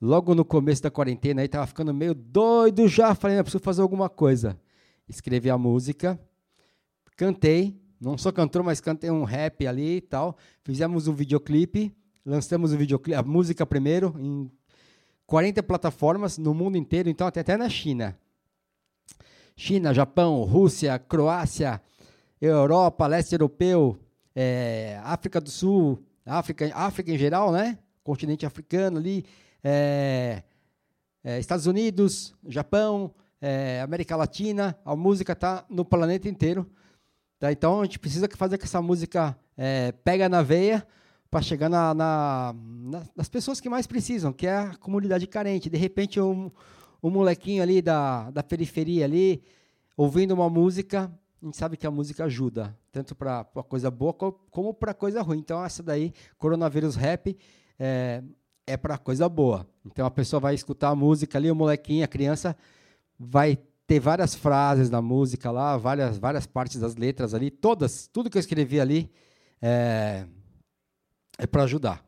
[0.00, 4.08] Logo no começo da quarentena aí tava ficando meio doido já, falei, preciso fazer alguma
[4.08, 4.56] coisa.
[5.08, 6.18] Escrevi a música,
[7.16, 10.36] cantei, não sou cantor, mas cantei um rap ali e tal.
[10.62, 11.92] Fizemos um videoclipe,
[12.24, 14.48] lançamos o videoclipe, a música primeiro em
[15.26, 18.16] 40 plataformas no mundo inteiro, então até, até na China.
[19.56, 21.80] China, Japão, Rússia, Croácia,
[22.40, 23.96] Europa, leste europeu,
[24.34, 27.78] é, África do Sul, África, África em geral, né?
[28.02, 29.24] Continente africano ali,
[29.62, 30.42] é,
[31.22, 36.68] é, Estados Unidos, Japão, é, América Latina, a música está no planeta inteiro.
[37.38, 37.50] Tá?
[37.52, 40.86] Então a gente precisa fazer que essa música é, pega na veia
[41.30, 42.54] para chegar na, na-
[43.16, 45.70] nas pessoas que mais precisam, que é a comunidade carente.
[45.70, 46.50] De repente um,
[47.04, 49.42] um molequinho ali da, da periferia ali,
[49.94, 51.12] ouvindo uma música,
[51.42, 55.20] a gente sabe que a música ajuda, tanto para coisa boa co- como para coisa
[55.20, 55.38] ruim.
[55.38, 57.36] Então essa daí, Coronavírus Rap,
[57.78, 58.22] é,
[58.66, 59.66] é para coisa boa.
[59.84, 62.56] Então a pessoa vai escutar a música ali, o molequinho, a criança,
[63.18, 68.30] vai ter várias frases na música lá, várias, várias partes das letras ali, todas, tudo
[68.30, 69.10] que eu escrevi ali
[69.60, 70.24] é,
[71.36, 72.02] é para ajudar.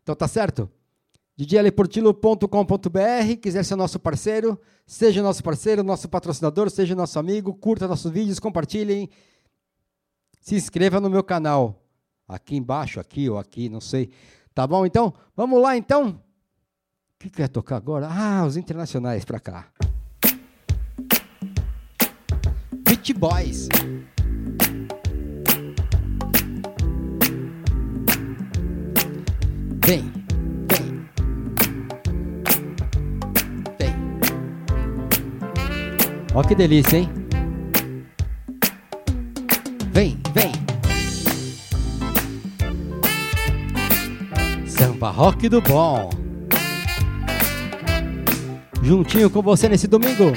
[0.00, 0.70] Então tá certo?
[1.44, 8.10] djaleportilo.com.br, quiser ser nosso parceiro, seja nosso parceiro, nosso patrocinador, seja nosso amigo, curta nossos
[8.10, 9.10] vídeos, compartilhem,
[10.40, 11.84] se inscreva no meu canal,
[12.26, 14.10] aqui embaixo, aqui ou aqui, não sei.
[14.54, 14.86] Tá bom?
[14.86, 16.08] Então, vamos lá então.
[16.08, 18.08] O que que eu tocar agora?
[18.10, 19.70] Ah, os internacionais para cá.
[22.84, 23.68] Beach Boys.
[29.84, 30.25] Vem.
[36.36, 37.08] Ó que delícia, hein?
[39.90, 40.52] Vem, vem.
[44.68, 46.10] Samba rock do bom.
[48.82, 50.34] Juntinho com você nesse domingo.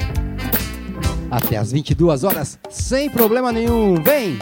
[1.30, 4.02] Até as 22 horas, sem problema nenhum.
[4.02, 4.38] Vem!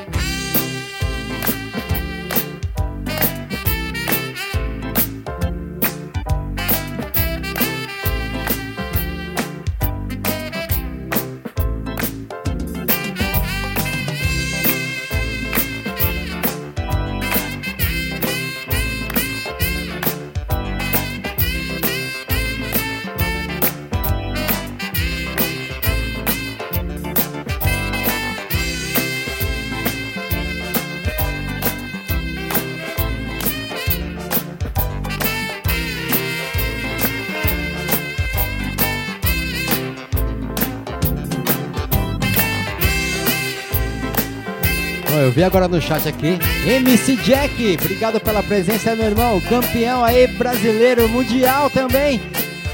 [45.38, 46.36] Vi agora no chat aqui.
[46.66, 49.40] MC Jack, obrigado pela presença, meu irmão.
[49.42, 52.20] Campeão aí, brasileiro, mundial também.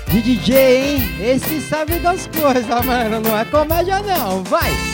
[0.09, 1.15] De DJ, hein?
[1.21, 3.21] Esse sabe das coisas, mano.
[3.21, 4.43] Não é comédia, não.
[4.45, 4.94] Vai!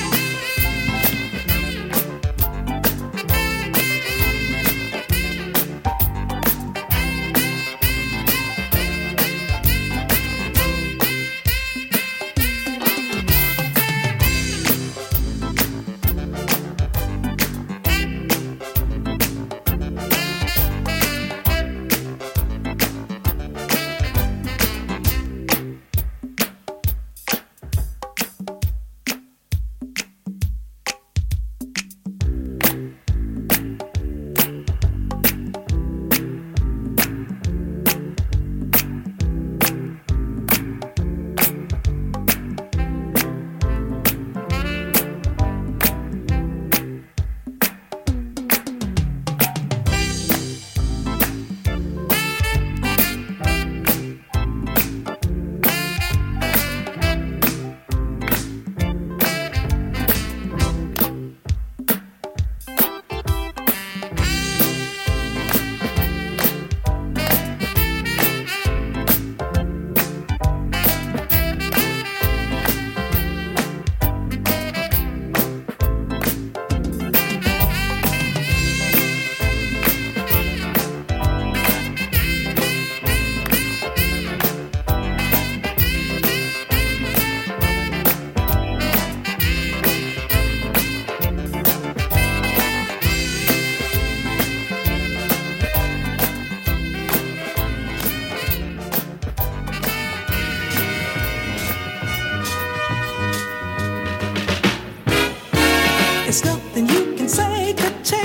[107.72, 108.19] take a chance.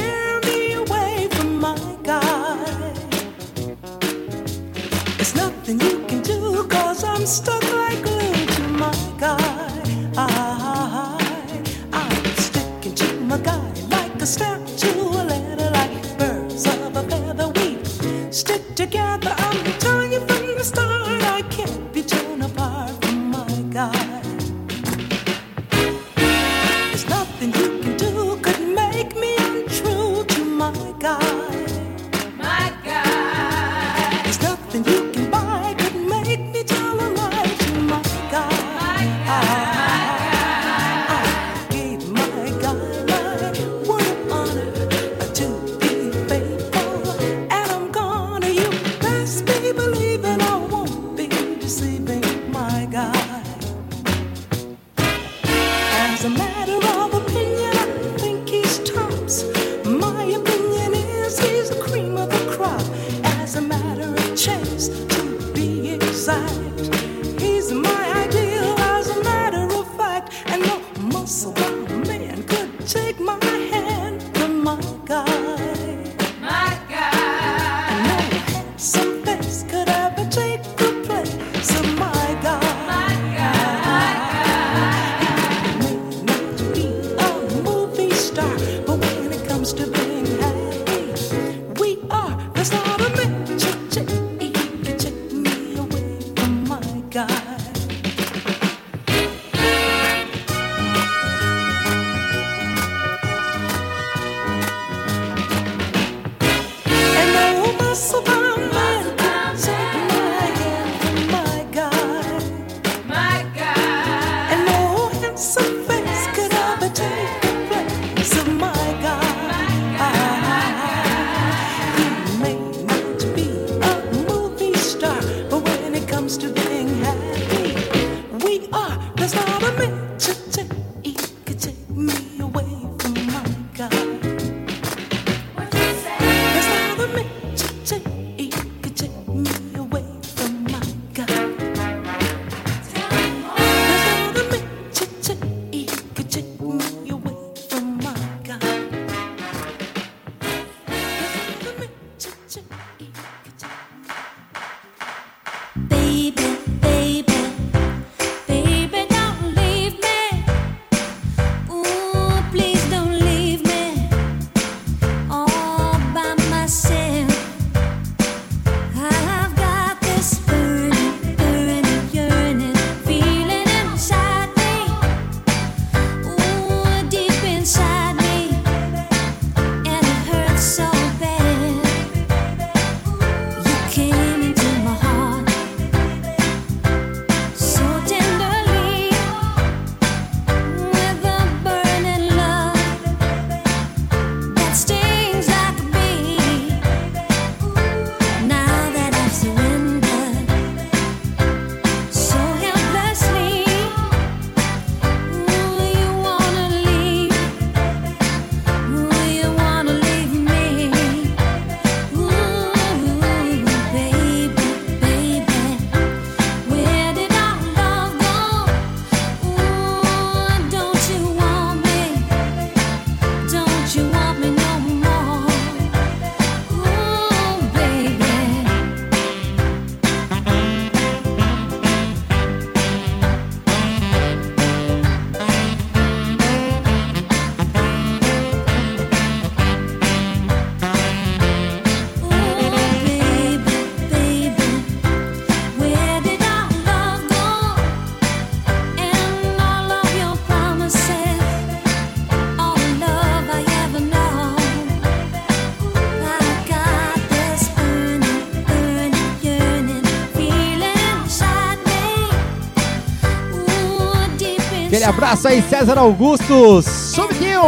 [265.46, 267.62] abraço aí, César Augusto, Sumitinho,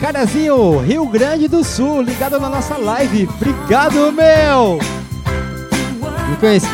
[0.00, 3.28] Carazinho, Rio Grande do Sul, ligado na nossa live.
[3.34, 4.78] Obrigado, meu!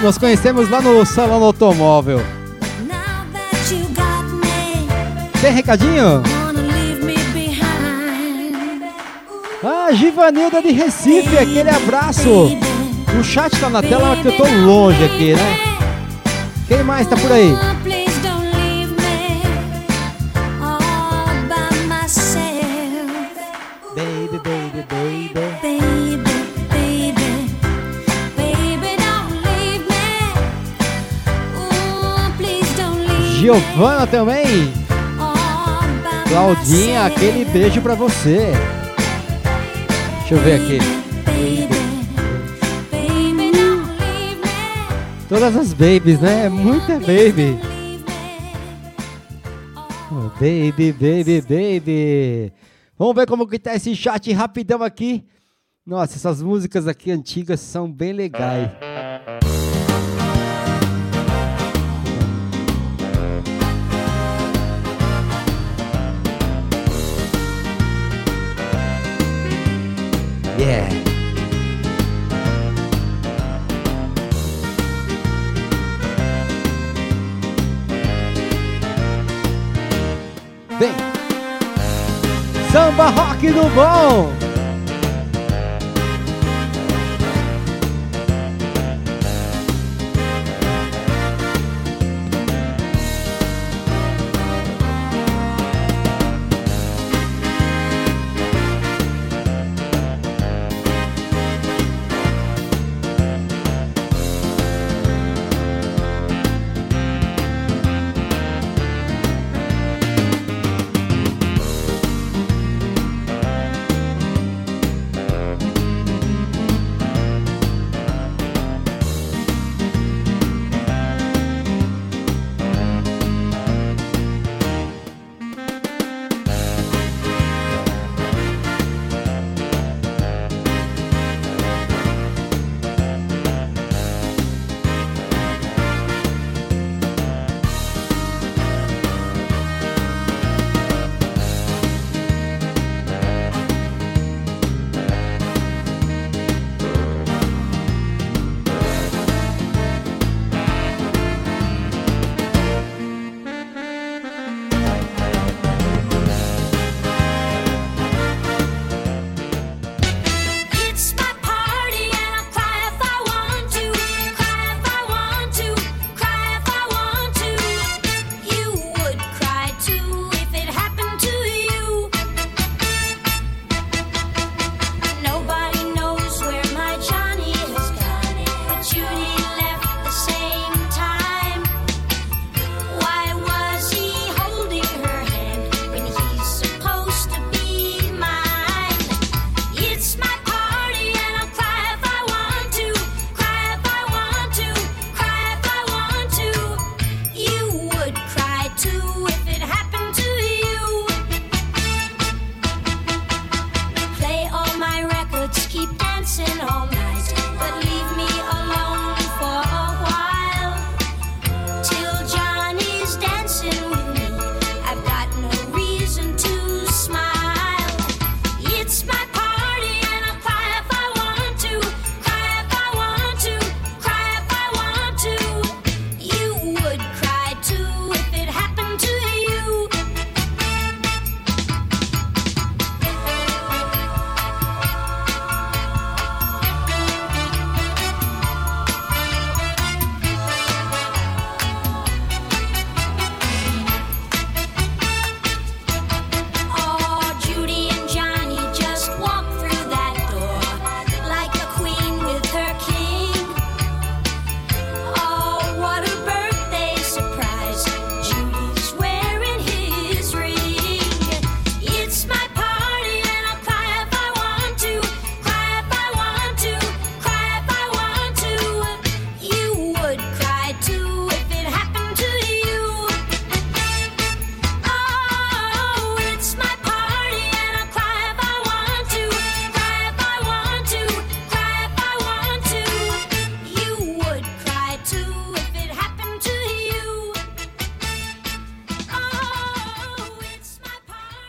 [0.02, 2.22] Nos conhecemos lá no Salão do Automóvel.
[5.40, 6.22] Tem recadinho?
[9.62, 12.58] Ah, Givanilda de Recife, aquele abraço.
[13.18, 15.76] O chat tá na tela, mas eu tô longe aqui, né?
[16.68, 17.73] Quem mais tá por aí?
[33.54, 34.72] Giovana também.
[36.28, 38.52] Claudinha, aquele beijo pra você.
[40.18, 40.78] Deixa eu ver aqui.
[45.28, 46.46] Todas as babies, né?
[46.46, 47.58] É muita baby.
[50.10, 52.52] Oh, baby, baby, baby.
[52.98, 55.24] Vamos ver como que tá esse chat rapidão aqui.
[55.86, 58.70] Nossa, essas músicas aqui antigas são bem legais.
[70.64, 70.88] Yeah.
[80.78, 80.94] Vem.
[82.72, 84.43] Samba rock do bom.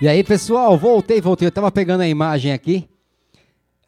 [0.06, 1.48] E aí, pessoal, voltei, voltei.
[1.48, 2.88] Eu tava pegando a imagem aqui.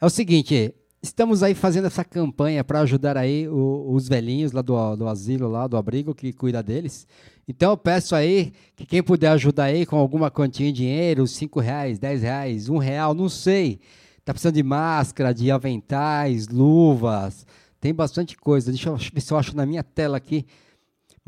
[0.00, 4.60] É o seguinte, estamos aí fazendo essa campanha para ajudar aí o- os velhinhos lá
[4.60, 7.06] do, do asilo, lá do abrigo, que cuida deles.
[7.46, 11.60] Então eu peço aí que quem puder ajudar aí com alguma quantia de dinheiro, 5
[11.60, 13.78] reais, 10 reais, 1 real, não sei.
[14.24, 17.46] Tá precisando de máscara, de aventais, luvas,
[17.80, 18.72] tem bastante coisa.
[18.72, 20.44] Deixa eu ver se eu acho na minha tela aqui.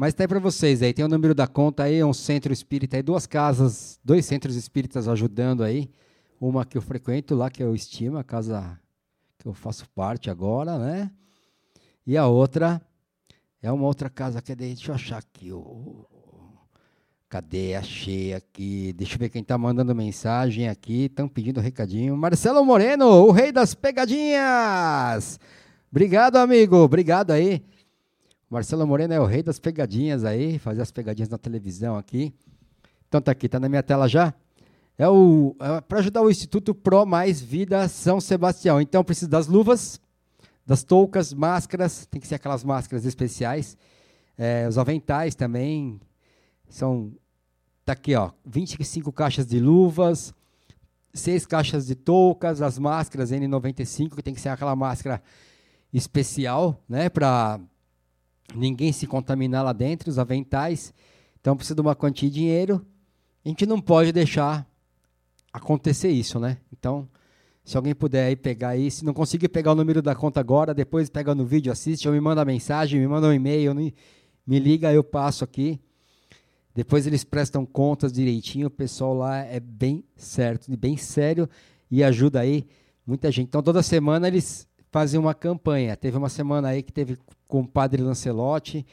[0.01, 2.55] Mas tá aí para vocês aí, tem o número da conta aí, é um centro
[2.55, 5.91] espírita aí, duas casas, dois centros espíritas ajudando aí.
[6.41, 8.81] Uma que eu frequento lá, que é o Estima, a casa
[9.37, 11.11] que eu faço parte agora, né?
[12.07, 12.81] E a outra
[13.61, 16.07] é uma outra casa que é de, deixa eu achar aqui, o,
[17.29, 17.75] Cadê?
[17.75, 18.95] Achei aqui.
[18.95, 21.05] Deixa eu ver quem tá mandando mensagem aqui.
[21.05, 22.17] Estão pedindo recadinho.
[22.17, 25.39] Marcelo Moreno, o rei das pegadinhas.
[25.91, 26.77] Obrigado, amigo.
[26.77, 27.63] Obrigado aí.
[28.51, 30.59] Marcelo Moreno é o rei das pegadinhas aí.
[30.59, 32.35] Fazer as pegadinhas na televisão aqui.
[33.07, 34.35] Então tá aqui, tá na minha tela já.
[34.99, 38.81] É o é para ajudar o Instituto Pro Mais Vida São Sebastião.
[38.81, 40.01] Então precisa das luvas,
[40.67, 42.07] das toucas, máscaras.
[42.07, 43.79] Tem que ser aquelas máscaras especiais.
[44.37, 46.01] É, os aventais também.
[46.69, 47.13] São
[47.85, 50.35] tá aqui, ó, 25 caixas de luvas,
[51.15, 55.23] seis caixas de toucas, as máscaras N95, que tem que ser aquela máscara
[55.93, 57.61] especial, né, para
[58.55, 60.93] ninguém se contaminar lá dentro, os aventais.
[61.41, 62.85] Então precisa de uma quantia de dinheiro.
[63.45, 64.69] A gente não pode deixar
[65.53, 66.59] acontecer isso, né?
[66.73, 67.09] Então,
[67.65, 70.75] se alguém puder aí pegar aí, se não conseguir pegar o número da conta agora,
[70.75, 74.93] depois pega no vídeo, assiste, ou me manda mensagem, me manda um e-mail, me liga,
[74.93, 75.81] eu passo aqui.
[76.75, 81.49] Depois eles prestam contas direitinho, o pessoal lá é bem certo, bem sério
[81.91, 82.67] e ajuda aí
[83.07, 83.49] muita gente.
[83.49, 85.97] Então toda semana eles fazem uma campanha.
[85.97, 88.87] Teve uma semana aí que teve com o padre Lancelotti.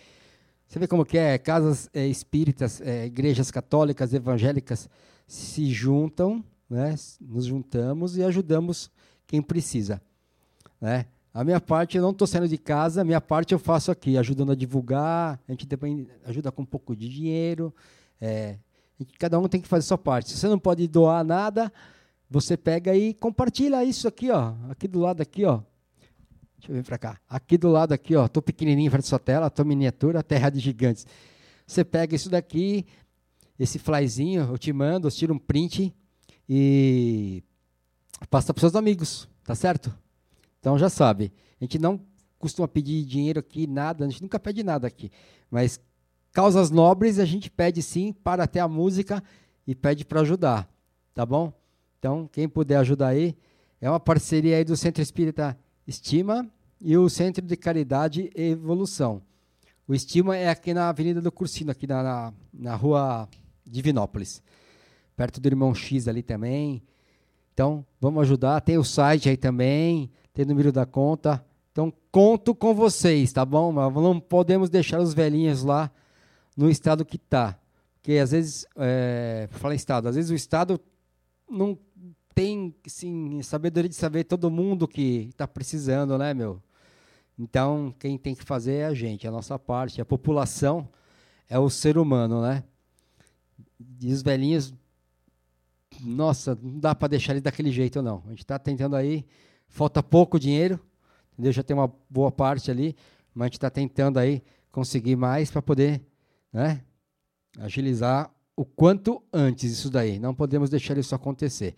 [0.67, 1.37] Você vê como que é?
[1.37, 4.89] Casas é, espíritas, é, igrejas católicas, evangélicas
[5.27, 6.95] se juntam, né?
[7.21, 8.91] Nos juntamos e ajudamos
[9.25, 10.01] quem precisa,
[10.79, 11.05] né?
[11.33, 14.17] A minha parte eu não estou saindo de casa, a minha parte eu faço aqui,
[14.17, 17.73] ajudando a divulgar, a gente também ajuda com um pouco de dinheiro.
[18.19, 18.57] é,
[19.19, 20.31] cada um tem que fazer sua parte.
[20.31, 21.71] Se você não pode doar nada,
[22.29, 25.61] você pega e compartilha isso aqui, ó, aqui do lado aqui, ó.
[26.57, 27.19] Deixa eu vir para cá.
[27.29, 31.05] Aqui do lado aqui, ó, tô pequenininho para sua tela, tô miniatura, terra de gigantes.
[31.65, 32.85] Você pega isso daqui,
[33.59, 35.93] esse flyzinho, eu te mando, eu tiro um print
[36.49, 37.43] e
[38.29, 39.95] passa para seus amigos, tá certo?
[40.59, 41.99] Então já sabe, a gente não
[42.39, 45.11] costuma pedir dinheiro aqui, nada, a gente nunca pede nada aqui.
[45.49, 45.79] Mas
[46.31, 49.23] causas nobres a gente pede sim para até a música
[49.65, 50.69] e pede para ajudar,
[51.13, 51.53] tá bom?
[51.99, 53.35] Então, quem puder ajudar aí,
[53.81, 55.57] é uma parceria aí do Centro Espírita
[55.87, 56.45] Estima
[56.81, 59.21] e o Centro de Caridade e Evolução.
[59.87, 63.29] O Estima é aqui na Avenida do Cursino, aqui na, na, na rua
[63.65, 64.43] Divinópolis,
[65.15, 66.83] perto do Irmão X ali também.
[67.53, 68.59] Então, vamos ajudar.
[68.59, 71.43] Tem o site aí também, tem o número da conta.
[71.71, 73.71] Então, conto com vocês, tá bom?
[73.71, 75.89] Mas não podemos deixar os velhinhos lá
[76.57, 77.57] no estado que está.
[77.93, 80.79] Porque, às vezes, é, em estado, às vezes o estado
[81.49, 81.77] não
[82.37, 86.61] tem, assim, sabedoria de saber todo mundo que está precisando, né, meu?
[87.35, 89.99] Então, quem tem que fazer é a gente, a nossa parte.
[89.99, 90.87] A população
[91.49, 92.63] é o ser humano, né?
[93.99, 94.71] E os velhinhos
[95.99, 98.21] nossa, não dá para deixar ele daquele jeito, não.
[98.27, 99.25] A gente está tentando aí,
[99.67, 100.79] falta pouco dinheiro,
[101.33, 101.51] entendeu?
[101.51, 102.95] Já tem uma boa parte ali,
[103.33, 106.03] mas a gente está tentando aí conseguir mais para poder
[106.53, 106.83] né,
[107.57, 110.19] agilizar o quanto antes isso daí.
[110.19, 111.73] Não podemos deixar isso acontecer.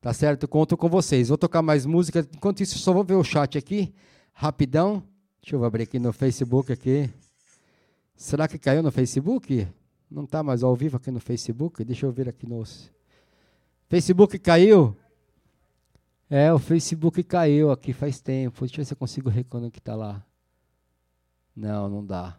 [0.00, 0.46] Tá certo?
[0.46, 1.28] Conto com vocês.
[1.28, 2.20] Vou tocar mais música.
[2.34, 3.92] Enquanto isso, só vou ver o chat aqui,
[4.32, 5.02] rapidão.
[5.42, 7.10] Deixa eu abrir aqui no Facebook aqui.
[8.16, 9.66] Será que caiu no Facebook?
[10.10, 11.84] Não está mais ao vivo aqui no Facebook?
[11.84, 12.62] Deixa eu ver aqui no
[13.88, 14.96] Facebook caiu?
[16.30, 18.60] É, o Facebook caiu aqui faz tempo.
[18.60, 20.24] Deixa eu ver se eu consigo reconectar lá.
[21.56, 22.38] Não, não dá.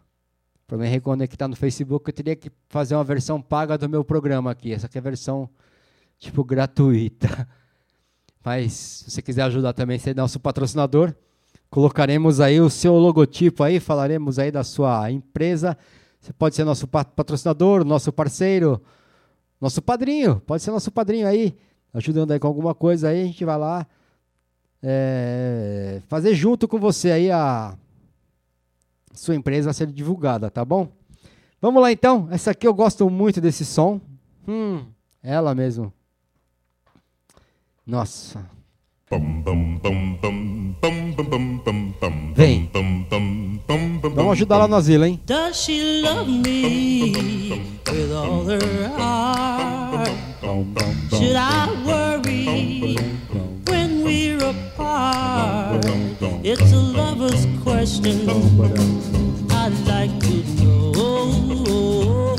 [0.66, 4.50] Para me reconectar no Facebook, eu teria que fazer uma versão paga do meu programa
[4.50, 4.72] aqui.
[4.72, 5.50] Essa aqui é a versão,
[6.20, 7.48] tipo, gratuita.
[8.44, 11.12] Mas, se você quiser ajudar também, ser nosso patrocinador,
[11.68, 15.76] colocaremos aí o seu logotipo aí, falaremos aí da sua empresa.
[16.20, 18.80] Você pode ser nosso pa- patrocinador, nosso parceiro,
[19.60, 21.56] nosso padrinho, pode ser nosso padrinho aí,
[21.92, 23.86] ajudando aí com alguma coisa aí, a gente vai lá
[24.82, 27.76] é, fazer junto com você aí a
[29.14, 30.88] sua empresa ser divulgada, tá bom?
[31.60, 34.00] Vamos lá então, essa aqui eu gosto muito desse som.
[34.48, 34.86] Hum,
[35.22, 35.92] ela mesmo.
[37.90, 38.48] Nossa.
[42.36, 42.70] Vem.
[44.14, 45.20] Vamos ajudar lá no asilo, hein?
[45.26, 47.12] Does she love me
[47.90, 50.08] with all her heart?
[51.10, 52.96] Should I worry
[53.68, 55.84] when we're apart?
[56.44, 58.30] It's a lover's question
[59.50, 62.36] I'd like to know.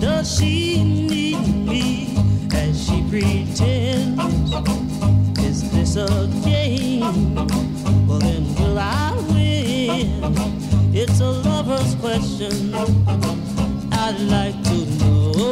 [0.00, 2.03] Does she need me
[3.20, 4.52] pretends?
[5.38, 7.34] Is this a game?
[8.08, 10.34] Well, then will I win?
[10.92, 12.74] It's a lover's question.
[13.92, 15.44] I'd like to know.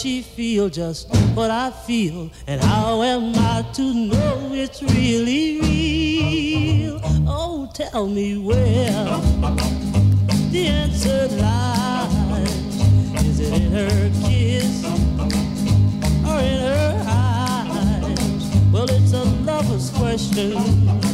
[0.00, 7.00] Feel just what I feel, and how am I to know it's really real?
[7.28, 9.20] Oh, tell me where
[10.50, 12.48] the answer lies.
[13.26, 14.84] Is it in her kiss
[16.24, 18.72] or in her eyes?
[18.72, 21.09] Well, it's a lover's question.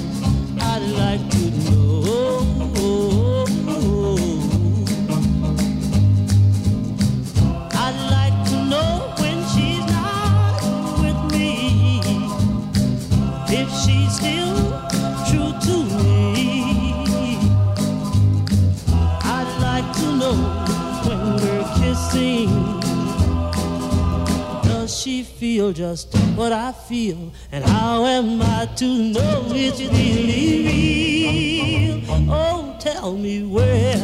[25.66, 27.32] Feel just what I feel?
[27.50, 32.30] And how am I to know it's really real?
[32.30, 33.96] Oh, tell me where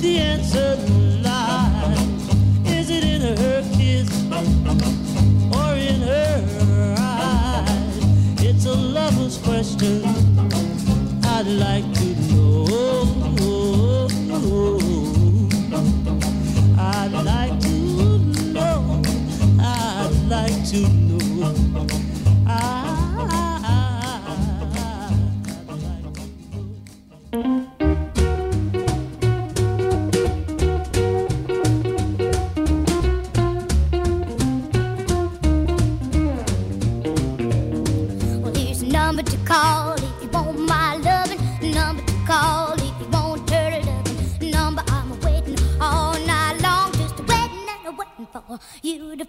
[0.00, 0.76] the answer
[1.22, 2.00] lies.
[2.66, 4.10] Is it in her kiss
[5.54, 7.96] or in her eyes?
[8.42, 10.02] It's a lover's question.
[11.24, 11.89] I'd like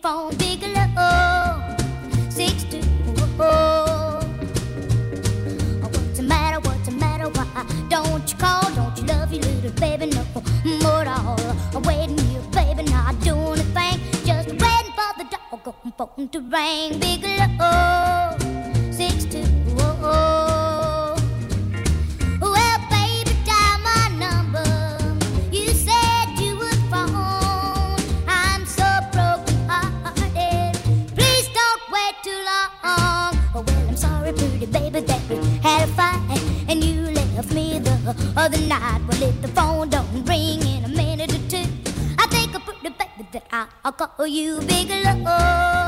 [0.01, 1.77] phone Bigelow.
[2.29, 2.81] Six two
[3.39, 4.19] oh.
[5.81, 6.59] What's the matter?
[6.59, 7.29] What's the matter?
[7.29, 8.63] Why don't you call?
[8.73, 10.25] Don't you love your little baby no
[10.81, 11.39] more at all?
[11.75, 16.39] I'm waiting here, baby, not doing a thing, just waiting for the doggone phone to
[16.39, 16.99] ring.
[16.99, 18.20] big Bigelow.
[38.53, 39.01] Other night.
[39.07, 41.65] Well, if the phone don't ring in a minute or two,
[42.17, 45.80] I think, I'm pretty baby, that I- I'll call you Bigelow.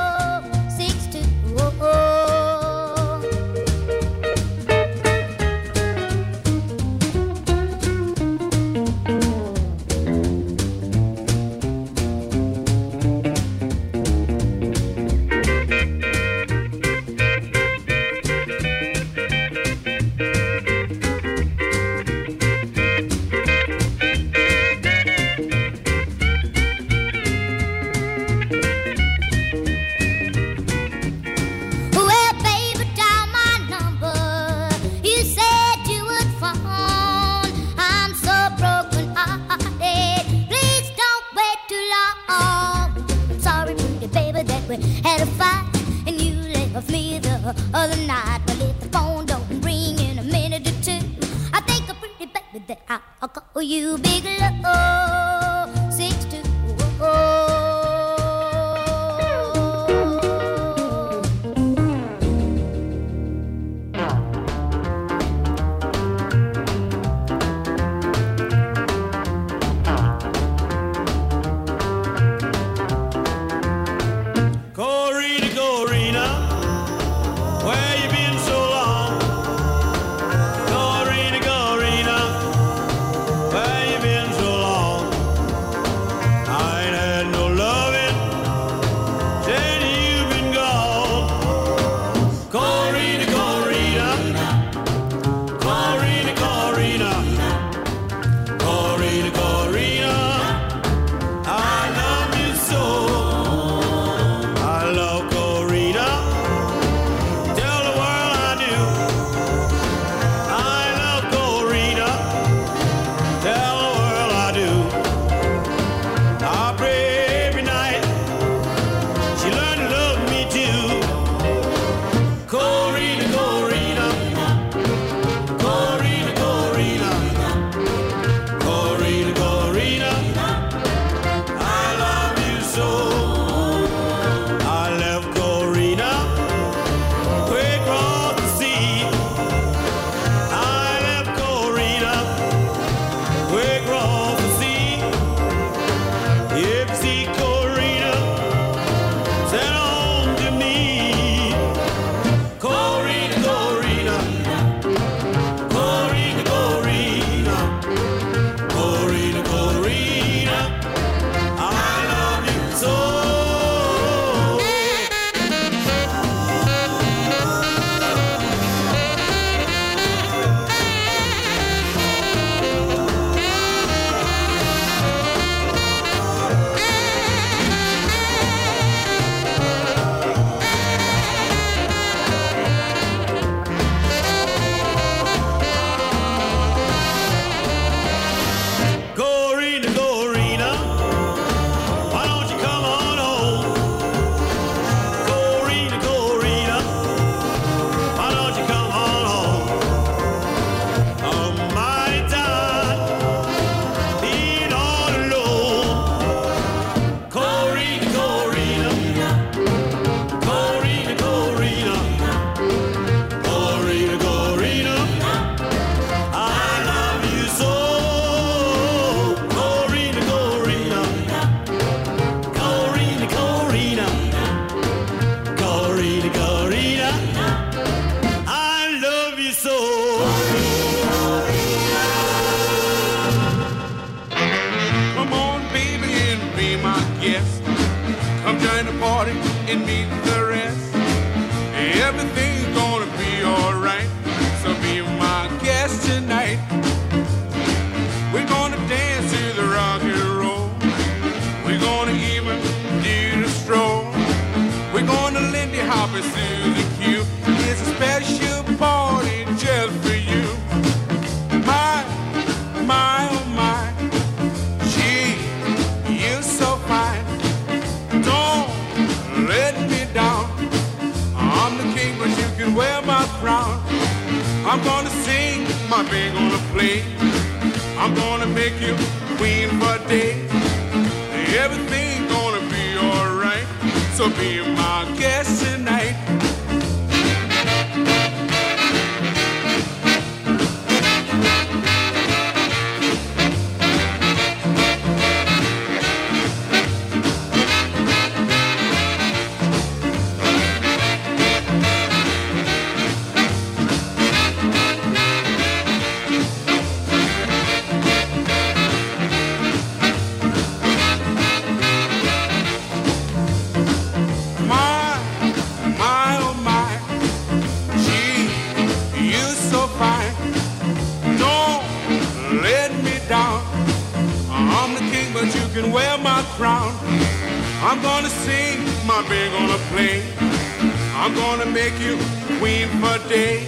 [331.94, 332.18] Make you
[332.60, 333.68] queen for a day.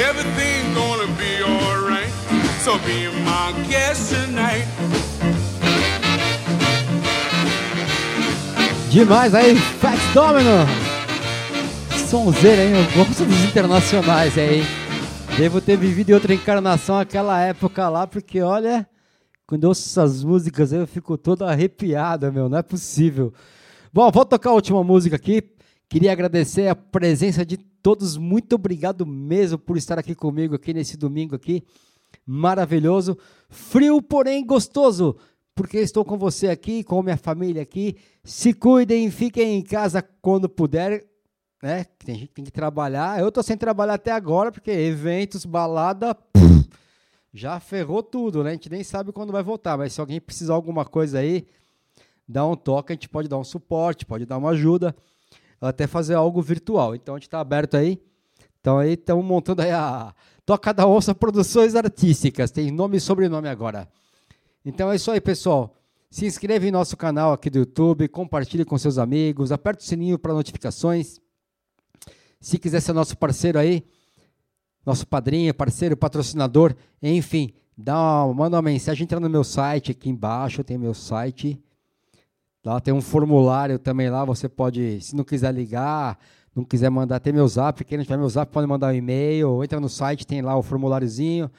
[0.00, 2.10] Everything gonna be alright.
[2.60, 4.66] So be my guest tonight.
[8.90, 10.66] Demais aí, Fat Domino.
[12.08, 12.72] Sonzeira, hein?
[12.74, 14.62] Eu gosto dos internacionais aí.
[15.36, 18.86] Devo ter vivido em outra encarnação aquela época lá, porque olha,
[19.46, 23.32] quando eu ouço essas músicas eu fico todo arrepiado, meu, não é possível.
[23.92, 25.53] Bom, vou tocar a última música aqui.
[25.88, 28.16] Queria agradecer a presença de todos.
[28.16, 31.62] Muito obrigado mesmo por estar aqui comigo aqui nesse domingo aqui.
[32.26, 33.18] Maravilhoso.
[33.48, 35.16] Frio, porém gostoso
[35.54, 37.96] porque estou com você aqui, com minha família aqui.
[38.24, 41.06] Se cuidem, fiquem em casa quando puder,
[41.62, 41.84] né?
[42.04, 43.20] Tem gente que tem que trabalhar.
[43.20, 46.16] Eu tô sem trabalhar até agora, porque eventos, balada,
[47.32, 48.50] já ferrou tudo, né?
[48.50, 51.46] A gente nem sabe quando vai voltar, mas se alguém precisar alguma coisa aí,
[52.28, 54.94] dá um toque, a gente pode dar um suporte, pode dar uma ajuda,
[55.60, 56.94] até fazer algo virtual.
[56.94, 58.00] Então a gente está aberto aí.
[58.60, 60.14] Então aí estamos montando aí a
[60.46, 62.50] Toca da Onça Produções Artísticas.
[62.50, 63.88] Tem nome e sobrenome agora.
[64.64, 65.74] Então é isso aí, pessoal.
[66.10, 70.18] Se inscreve em nosso canal aqui do YouTube, compartilhe com seus amigos, aperte o sininho
[70.18, 71.20] para notificações.
[72.40, 73.84] Se quiser ser nosso parceiro aí,
[74.86, 80.08] nosso padrinho, parceiro, patrocinador, enfim, dá uma, manda uma mensagem, entra no meu site aqui
[80.10, 81.60] embaixo, tem meu site.
[82.64, 86.18] Lá tem um formulário também lá, você pode, se não quiser ligar,
[86.56, 89.62] não quiser mandar, tem meu zap, quem não tiver meu zap pode mandar um e-mail,
[89.62, 91.50] entra no site, tem lá o formuláriozinho.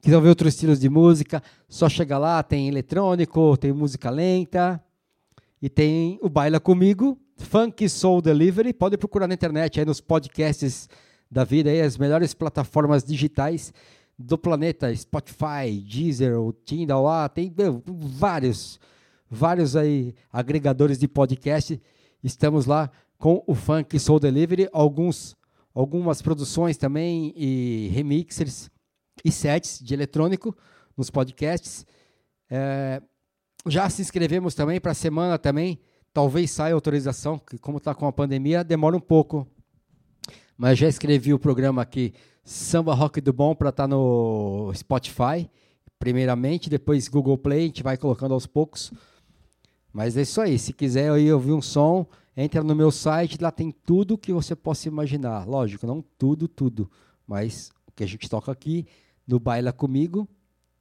[0.00, 4.82] Quiser ver outros estilos de música, só chega lá, tem eletrônico, tem música lenta
[5.60, 8.72] e tem o Baila Comigo, Funk Soul Delivery.
[8.72, 10.88] Pode procurar na internet, aí nos podcasts
[11.30, 13.72] da vida, aí, as melhores plataformas digitais
[14.18, 16.34] do planeta, Spotify, Deezer,
[16.64, 18.78] Tidal, lá, tem meu, vários,
[19.32, 21.80] vários aí agregadores de podcast.
[22.22, 25.34] Estamos lá com o Funk Soul Delivery, alguns,
[25.74, 28.70] algumas produções também e remixers
[29.24, 30.54] e sets de eletrônico
[30.96, 31.86] nos podcasts.
[32.50, 33.00] É,
[33.66, 35.80] já se inscrevemos também para a semana também.
[36.12, 39.46] Talvez saia autorização, que como está com a pandemia, demora um pouco.
[40.58, 42.12] Mas já escrevi o programa aqui,
[42.44, 45.48] Samba Rock do Bom, para estar tá no Spotify,
[45.98, 48.92] primeiramente, depois Google Play, a gente vai colocando aos poucos.
[49.92, 52.06] Mas é isso aí, se quiser aí ouvir um som,
[52.36, 55.46] entra no meu site, lá tem tudo que você possa imaginar.
[55.46, 56.90] Lógico, não tudo, tudo,
[57.26, 58.86] mas o que a gente toca aqui
[59.26, 60.26] no Baila Comigo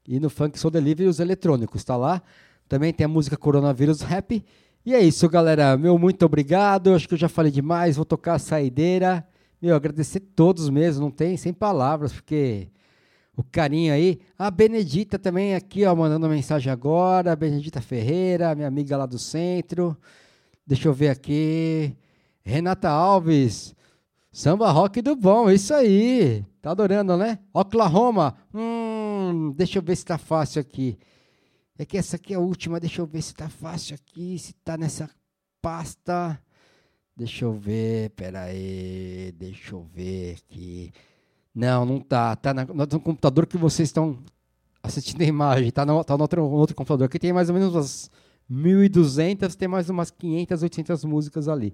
[0.08, 2.22] e no Funk Soul Delivery, os eletrônicos, tá lá.
[2.68, 4.44] Também tem a música Coronavírus Rap.
[4.86, 5.78] E é isso, galera.
[5.78, 6.94] Meu muito obrigado.
[6.94, 7.98] Acho que eu já falei demais.
[7.98, 9.28] Vou tocar a saideira.
[9.62, 11.04] Meu, agradecer todos mesmo.
[11.04, 12.70] Não tem sem palavras, porque
[13.36, 14.20] o carinho aí.
[14.38, 17.32] A Benedita também aqui, ó, mandando mensagem agora.
[17.32, 19.98] A Benedita Ferreira, minha amiga lá do centro.
[20.66, 21.96] Deixa eu ver aqui.
[22.44, 23.76] Renata Alves.
[24.32, 26.46] Samba rock do bom, isso aí.
[26.62, 27.40] Tá adorando, né?
[27.54, 28.38] Oklahoma.
[28.54, 30.98] Hum, deixa eu ver se tá fácil aqui.
[31.78, 34.54] É que essa aqui é a última, deixa eu ver se tá fácil aqui, se
[34.54, 35.10] tá nessa
[35.62, 36.40] pasta.
[37.16, 40.94] Deixa eu ver, peraí, deixa eu ver aqui.
[41.54, 42.36] Não, não tá.
[42.36, 44.18] Tá no computador que vocês estão
[44.82, 45.72] assistindo a imagem.
[45.72, 47.06] Tá no, tá no outro, outro computador.
[47.06, 48.12] Aqui tem mais ou menos umas
[48.50, 51.74] 1.200, tem mais umas 500, 800 músicas ali.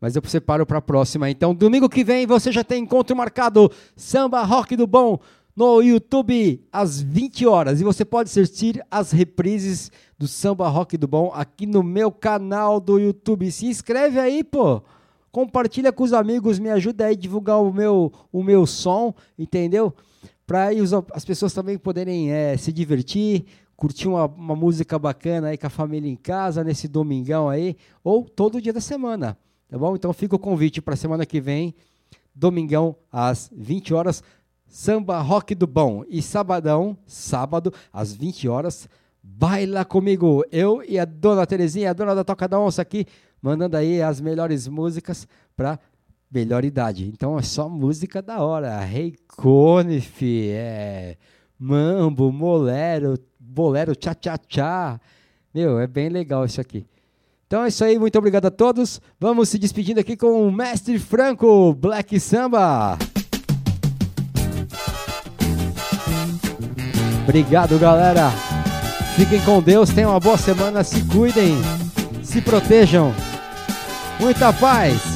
[0.00, 1.28] Mas eu separo para a próxima.
[1.28, 5.18] Então, domingo que vem você já tem encontro marcado Samba Rock do Bom
[5.56, 7.80] no YouTube às 20 horas.
[7.80, 12.78] E você pode assistir as reprises do Samba Rock do Bom aqui no meu canal
[12.78, 13.50] do YouTube.
[13.50, 14.82] Se inscreve aí, pô.
[15.30, 19.94] Compartilha com os amigos, me ajuda aí a divulgar o meu, o meu som, entendeu?
[20.46, 20.68] Para
[21.12, 23.44] as pessoas também poderem eh, se divertir,
[23.76, 28.24] curtir uma, uma música bacana aí com a família em casa, nesse domingão aí, ou
[28.24, 29.38] todo dia da semana,
[29.68, 29.94] tá bom?
[29.94, 31.74] Então fica o convite para semana que vem,
[32.34, 34.22] domingão, às 20 horas,
[34.66, 36.04] samba rock do bom.
[36.08, 38.88] E sabadão, sábado, às 20 horas,
[39.22, 40.44] baila comigo.
[40.50, 43.06] Eu e a dona Terezinha, a dona da Toca da Onça aqui,
[43.42, 45.78] mandando aí as melhores músicas para
[46.30, 47.06] melhor idade.
[47.06, 48.78] Então é só música da hora.
[48.80, 51.16] Rei Conif, é,
[51.58, 55.00] Mambo, Molero, Bolero, Tchá Tchá Tchá.
[55.54, 56.86] Meu, é bem legal isso aqui.
[57.46, 59.00] Então é isso aí, muito obrigado a todos.
[59.18, 62.98] Vamos se despedindo aqui com o Mestre Franco, Black Samba.
[67.22, 68.30] Obrigado, galera.
[69.16, 71.56] Fiquem com Deus, tenham uma boa semana, se cuidem,
[72.22, 73.12] se protejam.
[74.18, 75.07] Muita paz.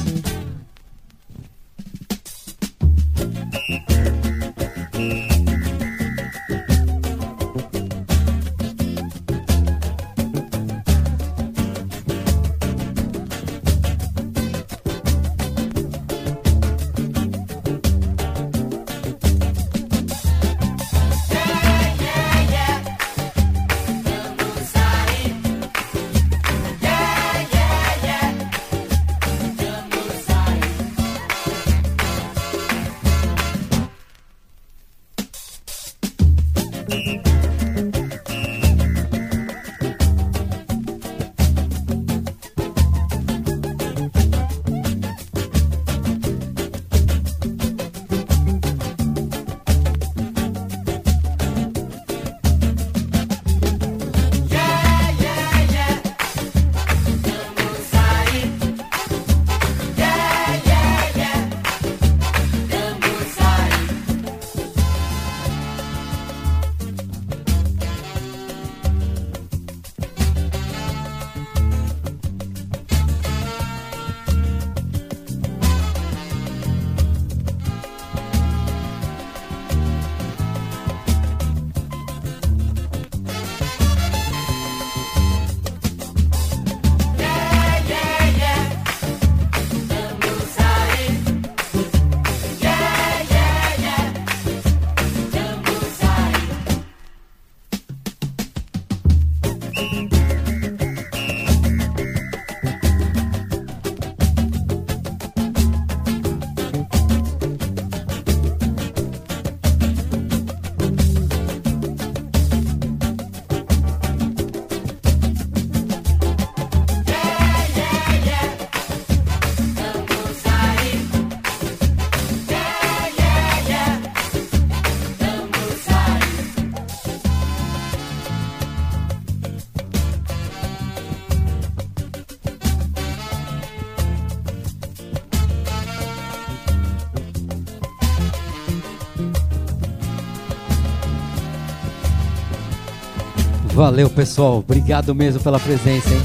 [143.93, 144.57] Valeu, pessoal.
[144.57, 146.21] Obrigado mesmo pela presença, hein?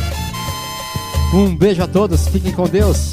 [1.34, 2.26] Um beijo a todos.
[2.26, 3.12] Fiquem com Deus.